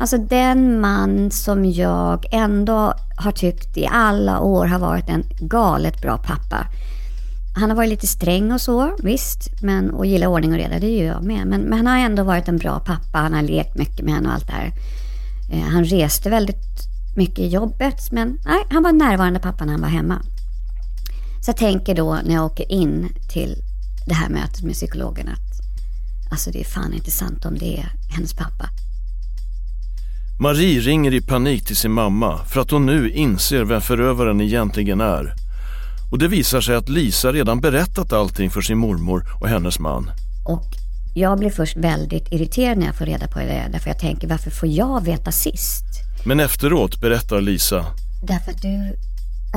Alltså 0.00 0.18
den 0.18 0.80
man 0.80 1.30
som 1.30 1.64
jag 1.64 2.26
ändå 2.32 2.94
har 3.16 3.32
tyckt 3.32 3.76
i 3.76 3.86
alla 3.86 4.40
år 4.40 4.66
har 4.66 4.78
varit 4.78 5.08
en 5.08 5.24
galet 5.40 6.02
bra 6.02 6.18
pappa. 6.18 6.66
Han 7.56 7.70
har 7.70 7.76
varit 7.76 7.90
lite 7.90 8.06
sträng 8.06 8.52
och 8.52 8.60
så, 8.60 8.96
visst, 9.02 9.62
men, 9.62 9.90
och 9.90 10.06
gillar 10.06 10.26
ordning 10.26 10.52
och 10.52 10.58
reda, 10.58 10.78
det 10.78 10.96
gör 10.96 11.06
jag 11.06 11.24
med. 11.24 11.46
Men, 11.46 11.60
men 11.60 11.72
han 11.72 11.86
har 11.86 11.98
ändå 11.98 12.22
varit 12.22 12.48
en 12.48 12.58
bra 12.58 12.80
pappa, 12.80 13.18
han 13.18 13.34
har 13.34 13.42
lekt 13.42 13.78
mycket 13.78 14.04
med 14.04 14.14
henne 14.14 14.28
och 14.28 14.34
allt 14.34 14.46
det 14.46 14.52
här. 14.52 14.72
Eh, 15.52 15.72
han 15.72 15.84
reste 15.84 16.30
väldigt 16.30 16.78
mycket 17.16 17.38
i 17.38 17.48
jobbet, 17.48 18.12
men 18.12 18.38
nej, 18.44 18.64
han 18.70 18.82
var 18.82 18.92
närvarande 18.92 19.40
pappa 19.40 19.64
när 19.64 19.72
han 19.72 19.82
var 19.82 19.88
hemma. 19.88 20.22
Så 21.46 21.50
jag 21.50 21.56
tänker 21.56 21.94
då 21.94 22.20
när 22.24 22.34
jag 22.34 22.44
åker 22.44 22.72
in 22.72 23.08
till 23.28 23.56
det 24.06 24.14
här 24.14 24.28
mötet 24.28 24.62
med 24.62 24.74
psykologen 24.74 25.28
att 25.28 25.60
alltså 26.30 26.50
det 26.50 26.60
är 26.60 26.64
fan 26.64 26.92
inte 26.92 27.10
sant 27.10 27.44
om 27.44 27.58
det 27.58 27.78
är 27.78 27.92
hennes 28.14 28.34
pappa. 28.34 28.68
Marie 30.40 30.80
ringer 30.80 31.14
i 31.14 31.20
panik 31.20 31.66
till 31.66 31.76
sin 31.76 31.92
mamma 31.92 32.44
för 32.44 32.60
att 32.60 32.70
hon 32.70 32.86
nu 32.86 33.10
inser 33.10 33.64
vem 33.64 33.80
förövaren 33.80 34.40
egentligen 34.40 35.00
är. 35.00 35.34
Och 36.10 36.18
det 36.18 36.28
visar 36.28 36.60
sig 36.60 36.76
att 36.76 36.88
Lisa 36.88 37.32
redan 37.32 37.60
berättat 37.60 38.12
allting 38.12 38.50
för 38.50 38.60
sin 38.60 38.78
mormor 38.78 39.24
och 39.40 39.48
hennes 39.48 39.78
man. 39.78 40.10
Och 40.46 40.66
jag 41.14 41.38
blir 41.38 41.50
först 41.50 41.76
väldigt 41.76 42.32
irriterad 42.32 42.78
när 42.78 42.86
jag 42.86 42.96
får 42.98 43.06
reda 43.06 43.28
på 43.28 43.38
det 43.38 43.68
därför 43.72 43.90
jag 43.90 43.98
tänker 43.98 44.28
varför 44.28 44.50
får 44.50 44.68
jag 44.68 45.04
veta 45.04 45.32
sist? 45.32 45.84
Men 46.24 46.40
efteråt 46.40 47.00
berättar 47.00 47.40
Lisa. 47.40 47.86
Därför 48.22 48.52
att 48.52 48.62
du 48.62 48.96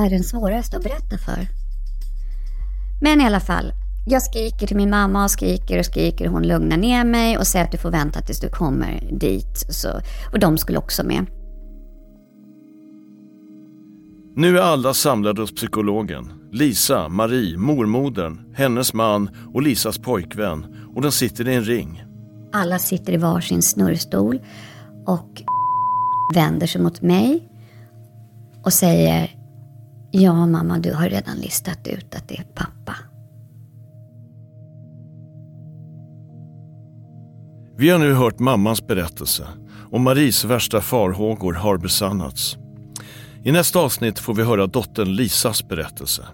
är 0.04 0.10
den 0.10 0.24
svåraste 0.24 0.76
att 0.76 0.82
berätta 0.82 1.18
för. 1.18 1.59
Men 3.00 3.20
i 3.20 3.24
alla 3.24 3.40
fall, 3.40 3.72
jag 4.06 4.22
skriker 4.22 4.66
till 4.66 4.76
min 4.76 4.90
mamma 4.90 5.24
och 5.24 5.30
skriker 5.30 5.78
och 5.78 5.84
skriker. 5.84 6.28
Hon 6.28 6.42
lugnar 6.42 6.76
ner 6.76 7.04
mig 7.04 7.38
och 7.38 7.46
säger 7.46 7.64
att 7.64 7.72
du 7.72 7.78
får 7.78 7.90
vänta 7.90 8.20
tills 8.20 8.40
du 8.40 8.48
kommer 8.48 9.08
dit. 9.12 9.66
Så, 9.68 9.88
och 10.32 10.38
de 10.38 10.58
skulle 10.58 10.78
också 10.78 11.04
med. 11.04 11.26
Nu 14.36 14.58
är 14.58 14.62
alla 14.62 14.94
samlade 14.94 15.40
hos 15.40 15.54
psykologen. 15.54 16.32
Lisa, 16.52 17.08
Marie, 17.08 17.58
mormodern, 17.58 18.54
hennes 18.54 18.94
man 18.94 19.30
och 19.54 19.62
Lisas 19.62 19.98
pojkvän. 19.98 20.66
Och 20.94 21.02
de 21.02 21.12
sitter 21.12 21.48
i 21.48 21.54
en 21.54 21.64
ring. 21.64 22.04
Alla 22.52 22.78
sitter 22.78 23.12
i 23.12 23.16
varsin 23.16 23.62
snurrstol 23.62 24.40
och 25.06 25.42
vänder 26.34 26.66
sig 26.66 26.80
mot 26.80 27.02
mig 27.02 27.48
och 28.64 28.72
säger 28.72 29.39
Ja 30.12 30.46
mamma, 30.46 30.78
du 30.78 30.94
har 30.94 31.08
redan 31.08 31.36
listat 31.36 31.88
ut 31.88 32.14
att 32.14 32.28
det 32.28 32.38
är 32.38 32.44
pappa. 32.54 32.96
Vi 37.76 37.90
har 37.90 37.98
nu 37.98 38.12
hört 38.12 38.38
mammans 38.38 38.86
berättelse 38.86 39.46
och 39.90 40.00
Maries 40.00 40.44
värsta 40.44 40.80
farhågor 40.80 41.52
har 41.52 41.78
besannats. 41.78 42.56
I 43.44 43.52
nästa 43.52 43.78
avsnitt 43.78 44.18
får 44.18 44.34
vi 44.34 44.42
höra 44.42 44.66
dottern 44.66 45.14
Lisas 45.14 45.68
berättelse. 45.68 46.26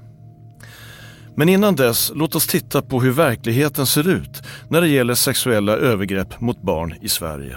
Men 1.36 1.48
innan 1.48 1.76
dess, 1.76 2.12
låt 2.14 2.34
oss 2.34 2.46
titta 2.46 2.82
på 2.82 3.00
hur 3.00 3.10
verkligheten 3.10 3.86
ser 3.86 4.08
ut 4.08 4.42
när 4.68 4.80
det 4.80 4.88
gäller 4.88 5.14
sexuella 5.14 5.72
övergrepp 5.72 6.40
mot 6.40 6.62
barn 6.62 6.94
i 7.00 7.08
Sverige. 7.08 7.56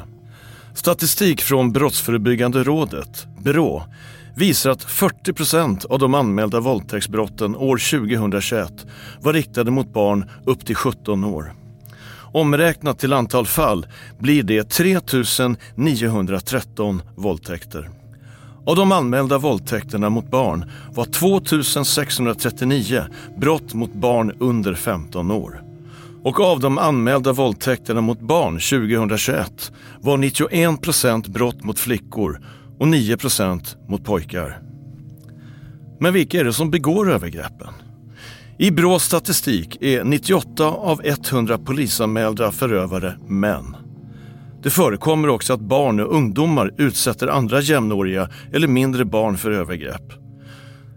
Statistik 0.74 1.42
från 1.42 1.72
Brottsförebyggande 1.72 2.64
rådet, 2.64 3.28
BRÅ, 3.40 3.84
visar 4.40 4.70
att 4.70 4.84
40 4.84 5.34
procent 5.34 5.86
av 5.86 6.00
de 6.00 6.14
anmälda 6.14 6.60
våldtäktsbrotten 6.60 7.56
år 7.56 8.00
2021 8.00 8.86
var 9.22 9.34
riktade 9.34 9.72
mot 9.72 9.94
barn 9.94 10.30
upp 10.46 10.66
till 10.66 10.76
17 10.76 11.24
år. 11.24 11.54
Omräknat 12.34 13.00
till 13.00 13.14
antal 13.14 13.46
fall 13.46 13.88
blir 14.20 14.44
det 14.44 14.70
3 14.70 15.00
913 15.76 17.02
våldtäkter. 17.16 17.90
Av 18.66 18.76
de 18.76 18.92
anmälda 18.92 19.38
våldtäkterna 19.38 20.10
mot 20.10 20.32
barn 20.32 20.72
var 20.94 21.06
2 21.06 21.42
639 21.84 23.04
brott 23.38 23.74
mot 23.74 23.94
barn 23.94 24.32
under 24.40 24.74
15 24.74 25.32
år. 25.32 25.64
Och 26.24 26.40
av 26.40 26.60
de 26.60 26.78
anmälda 26.78 27.32
våldtäkterna 27.34 28.02
mot 28.02 28.20
barn 28.20 28.54
2021 28.54 29.72
var 30.02 30.18
91 30.18 30.82
procent 30.82 31.28
brott 31.28 31.64
mot 31.64 31.80
flickor 31.80 32.40
och 32.80 32.88
9 32.88 33.18
procent 33.18 33.78
mot 33.88 34.06
pojkar. 34.06 34.62
Men 36.00 36.14
vilka 36.14 36.40
är 36.40 36.44
det 36.44 36.54
som 36.54 36.72
begår 36.72 37.12
övergreppen? 37.12 37.74
I 38.58 38.72
Brås 38.72 39.04
statistik 39.04 39.78
är 39.82 40.04
98 40.04 40.66
av 40.66 41.02
100 41.04 41.58
polisanmälda 41.58 42.52
förövare 42.52 43.16
män. 43.28 43.76
Det 44.64 44.70
förekommer 44.70 45.30
också 45.30 45.54
att 45.54 45.60
barn 45.60 46.00
och 46.00 46.16
ungdomar 46.16 46.74
utsätter 46.78 47.28
andra 47.28 47.62
jämnåriga 47.62 48.30
eller 48.54 48.68
mindre 48.68 49.06
barn 49.06 49.38
för 49.38 49.52
övergrepp. 49.52 50.14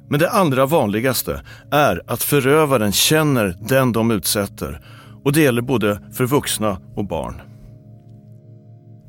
Men 0.09 0.21
det 0.21 0.31
allra 0.31 0.67
vanligaste 0.67 1.43
är 1.71 2.03
att 2.07 2.23
förövaren 2.23 2.93
känner 2.93 3.57
den 3.69 3.93
de 3.93 4.11
utsätter 4.11 4.81
och 5.25 5.33
det 5.33 5.41
gäller 5.41 5.63
både 5.63 6.01
för 6.13 6.27
vuxna 6.27 6.79
och 6.97 7.05
barn. 7.05 7.52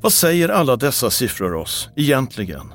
Vad 0.04 0.12
säger 0.12 0.48
alla 0.48 0.76
dessa 0.76 1.10
siffror 1.10 1.54
oss 1.54 1.88
egentligen? 1.96 2.74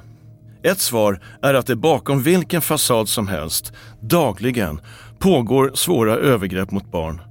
Ett 0.63 0.79
svar 0.79 1.21
är 1.41 1.53
att 1.53 1.65
det 1.65 1.75
bakom 1.75 2.23
vilken 2.23 2.61
fasad 2.61 3.09
som 3.09 3.27
helst 3.27 3.73
dagligen 4.01 4.81
pågår 5.19 5.71
svåra 5.73 6.15
övergrepp 6.15 6.71
mot 6.71 6.91
barn. 6.91 7.21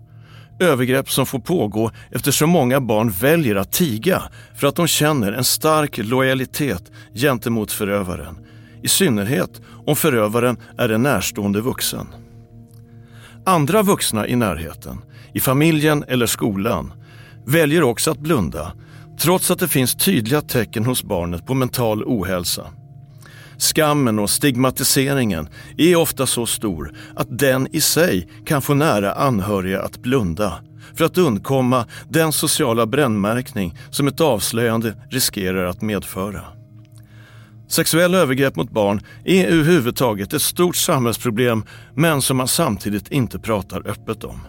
Övergrepp 0.61 1.11
som 1.11 1.27
får 1.27 1.39
pågå 1.39 1.91
eftersom 2.11 2.51
många 2.51 2.81
barn 2.81 3.11
väljer 3.11 3.57
att 3.57 3.73
tiga 3.73 4.23
för 4.57 4.67
att 4.67 4.77
de 4.77 4.87
känner 4.87 5.33
en 5.33 5.45
stark 5.45 5.99
lojalitet 5.99 6.93
gentemot 7.15 7.73
förövaren. 7.73 8.47
I 8.83 8.89
synnerhet 8.89 9.61
om 9.87 9.97
förövaren 9.97 10.57
är 10.79 10.89
en 10.89 11.03
närstående 11.03 11.61
vuxen. 11.61 12.07
Andra 13.47 13.83
vuxna 13.83 14.27
i 14.27 14.37
närheten, 14.37 14.99
i 15.33 15.41
familjen 15.41 16.05
eller 16.09 16.27
skolan, 16.27 16.93
väljer 17.45 17.83
också 17.83 18.11
att 18.11 18.19
blunda 18.19 18.73
trots 19.19 19.51
att 19.51 19.59
det 19.59 19.69
finns 19.69 19.95
tydliga 19.95 20.41
tecken 20.41 20.85
hos 20.85 21.03
barnet 21.03 21.47
på 21.47 21.55
mental 21.55 22.05
ohälsa. 22.05 22.67
Skammen 23.59 24.19
och 24.19 24.31
stigmatiseringen 24.31 25.49
är 25.79 25.97
ofta 25.97 26.27
så 26.27 26.47
stor 26.47 26.93
att 27.17 27.39
den 27.39 27.69
i 27.73 27.81
sig 27.81 28.29
kan 28.47 28.63
få 28.63 28.75
nära 28.75 29.13
anhöriga 29.13 29.83
att 29.83 29.99
blunda 29.99 30.59
för 30.95 31.05
att 31.05 31.19
undkomma 31.19 31.87
den 32.09 32.33
sociala 32.33 32.87
brännmärkning 32.87 33.79
som 33.91 34.09
ett 34.09 34.21
avslöjande 34.21 34.95
riskerar 35.11 35.65
att 35.65 35.83
medföra. 35.83 36.45
Sexuella 37.69 38.19
övergrepp 38.19 38.57
mot 38.57 38.71
barn 38.71 39.01
är 39.25 39.47
överhuvudtaget 39.47 40.33
ett 40.33 40.43
stort 40.43 40.77
samhällsproblem 40.77 41.65
men 41.95 42.23
som 42.23 42.37
man 42.37 42.49
samtidigt 42.49 43.09
inte 43.09 43.39
pratar 43.39 43.89
öppet 43.89 44.25
om. 44.25 44.41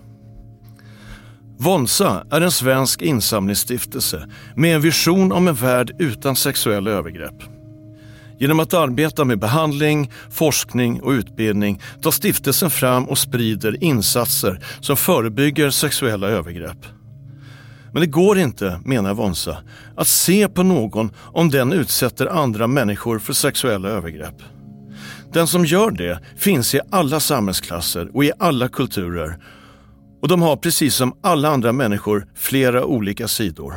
Vonsa 1.61 2.23
är 2.31 2.41
en 2.41 2.51
svensk 2.51 3.01
insamlingsstiftelse 3.01 4.27
med 4.55 4.75
en 4.75 4.81
vision 4.81 5.31
om 5.31 5.47
en 5.47 5.55
värld 5.55 5.95
utan 5.99 6.35
sexuella 6.35 6.91
övergrepp. 6.91 7.43
Genom 8.37 8.59
att 8.59 8.73
arbeta 8.73 9.25
med 9.25 9.39
behandling, 9.39 10.11
forskning 10.29 11.01
och 11.01 11.11
utbildning 11.11 11.81
tar 12.01 12.11
stiftelsen 12.11 12.69
fram 12.69 13.05
och 13.05 13.17
sprider 13.17 13.83
insatser 13.83 14.63
som 14.79 14.97
förebygger 14.97 15.69
sexuella 15.69 16.27
övergrepp. 16.27 16.85
Men 17.93 18.01
det 18.01 18.07
går 18.07 18.37
inte, 18.39 18.79
menar 18.85 19.13
Vonsa, 19.13 19.57
att 19.95 20.07
se 20.07 20.47
på 20.47 20.63
någon 20.63 21.11
om 21.17 21.49
den 21.49 21.73
utsätter 21.73 22.25
andra 22.27 22.67
människor 22.67 23.19
för 23.19 23.33
sexuella 23.33 23.89
övergrepp. 23.89 24.43
Den 25.33 25.47
som 25.47 25.65
gör 25.65 25.91
det 25.91 26.19
finns 26.37 26.75
i 26.75 26.81
alla 26.91 27.19
samhällsklasser 27.19 28.09
och 28.13 28.23
i 28.23 28.31
alla 28.39 28.69
kulturer 28.69 29.37
och 30.21 30.27
de 30.27 30.41
har 30.41 30.55
precis 30.55 30.95
som 30.95 31.13
alla 31.21 31.49
andra 31.49 31.71
människor 31.71 32.27
flera 32.35 32.85
olika 32.85 33.27
sidor. 33.27 33.73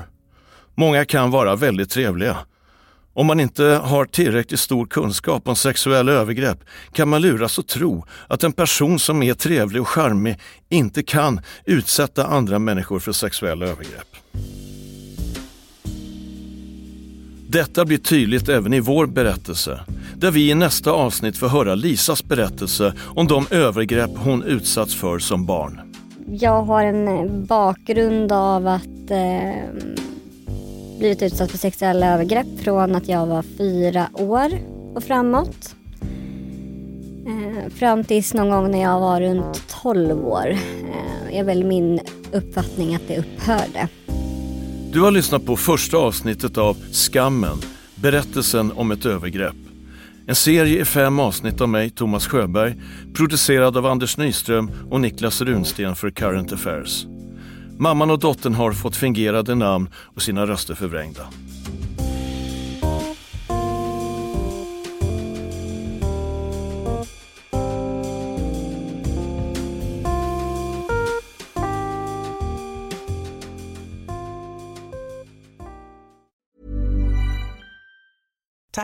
Många 0.74 1.04
kan 1.04 1.30
vara 1.30 1.56
väldigt 1.56 1.90
trevliga 1.90 2.36
om 3.14 3.26
man 3.26 3.40
inte 3.40 3.64
har 3.64 4.04
tillräckligt 4.04 4.60
stor 4.60 4.86
kunskap 4.86 5.48
om 5.48 5.56
sexuella 5.56 6.12
övergrepp 6.12 6.58
kan 6.92 7.08
man 7.08 7.22
luras 7.22 7.58
att 7.58 7.68
tro 7.68 8.04
att 8.28 8.44
en 8.44 8.52
person 8.52 8.98
som 8.98 9.22
är 9.22 9.34
trevlig 9.34 9.82
och 9.82 9.88
charmig 9.88 10.38
inte 10.68 11.02
kan 11.02 11.40
utsätta 11.64 12.26
andra 12.26 12.58
människor 12.58 12.98
för 12.98 13.12
sexuella 13.12 13.66
övergrepp. 13.66 14.16
Detta 17.48 17.84
blir 17.84 17.98
tydligt 17.98 18.48
även 18.48 18.72
i 18.72 18.80
vår 18.80 19.06
berättelse, 19.06 19.80
där 20.16 20.30
vi 20.30 20.50
i 20.50 20.54
nästa 20.54 20.90
avsnitt 20.90 21.38
får 21.38 21.48
höra 21.48 21.74
Lisas 21.74 22.24
berättelse 22.24 22.94
om 23.00 23.26
de 23.26 23.46
övergrepp 23.50 24.10
hon 24.16 24.42
utsatts 24.42 24.94
för 24.94 25.18
som 25.18 25.46
barn. 25.46 25.91
Jag 26.26 26.62
har 26.62 26.84
en 26.84 27.08
eh, 27.08 27.26
bakgrund 27.26 28.32
av 28.32 28.66
att 28.66 29.10
eh, 29.10 29.54
blivit 30.98 31.22
utsatt 31.22 31.50
för 31.50 31.58
sexuella 31.58 32.14
övergrepp 32.14 32.60
från 32.60 32.94
att 32.94 33.08
jag 33.08 33.26
var 33.26 33.42
fyra 33.42 34.08
år 34.12 34.48
och 34.94 35.04
framåt. 35.04 35.74
Eh, 37.26 37.70
fram 37.70 38.04
tills 38.04 38.34
någon 38.34 38.50
gång 38.50 38.70
när 38.70 38.82
jag 38.82 39.00
var 39.00 39.20
runt 39.20 39.68
12 39.82 40.26
år 40.26 40.50
eh, 40.50 41.38
är 41.38 41.44
väl 41.44 41.64
min 41.64 42.00
uppfattning 42.32 42.94
att 42.94 43.08
det 43.08 43.18
upphörde. 43.18 43.88
Du 44.92 45.00
har 45.00 45.10
lyssnat 45.10 45.46
på 45.46 45.56
första 45.56 45.96
avsnittet 45.96 46.58
av 46.58 46.76
Skammen, 46.92 47.58
berättelsen 47.94 48.72
om 48.72 48.90
ett 48.90 49.06
övergrepp. 49.06 49.71
En 50.26 50.34
serie 50.34 50.80
i 50.80 50.84
fem 50.84 51.18
avsnitt 51.18 51.60
av 51.60 51.68
mig, 51.68 51.90
Thomas 51.90 52.26
Sjöberg, 52.26 52.74
producerad 53.14 53.76
av 53.76 53.86
Anders 53.86 54.16
Nyström 54.16 54.70
och 54.90 55.00
Niklas 55.00 55.40
Runsten 55.40 55.96
för 55.96 56.10
Current 56.10 56.52
Affairs. 56.52 57.06
Mamman 57.78 58.10
och 58.10 58.18
dottern 58.18 58.54
har 58.54 58.72
fått 58.72 58.96
fingerade 58.96 59.54
namn 59.54 59.88
och 59.94 60.22
sina 60.22 60.46
röster 60.46 60.74
förvrängda. 60.74 61.22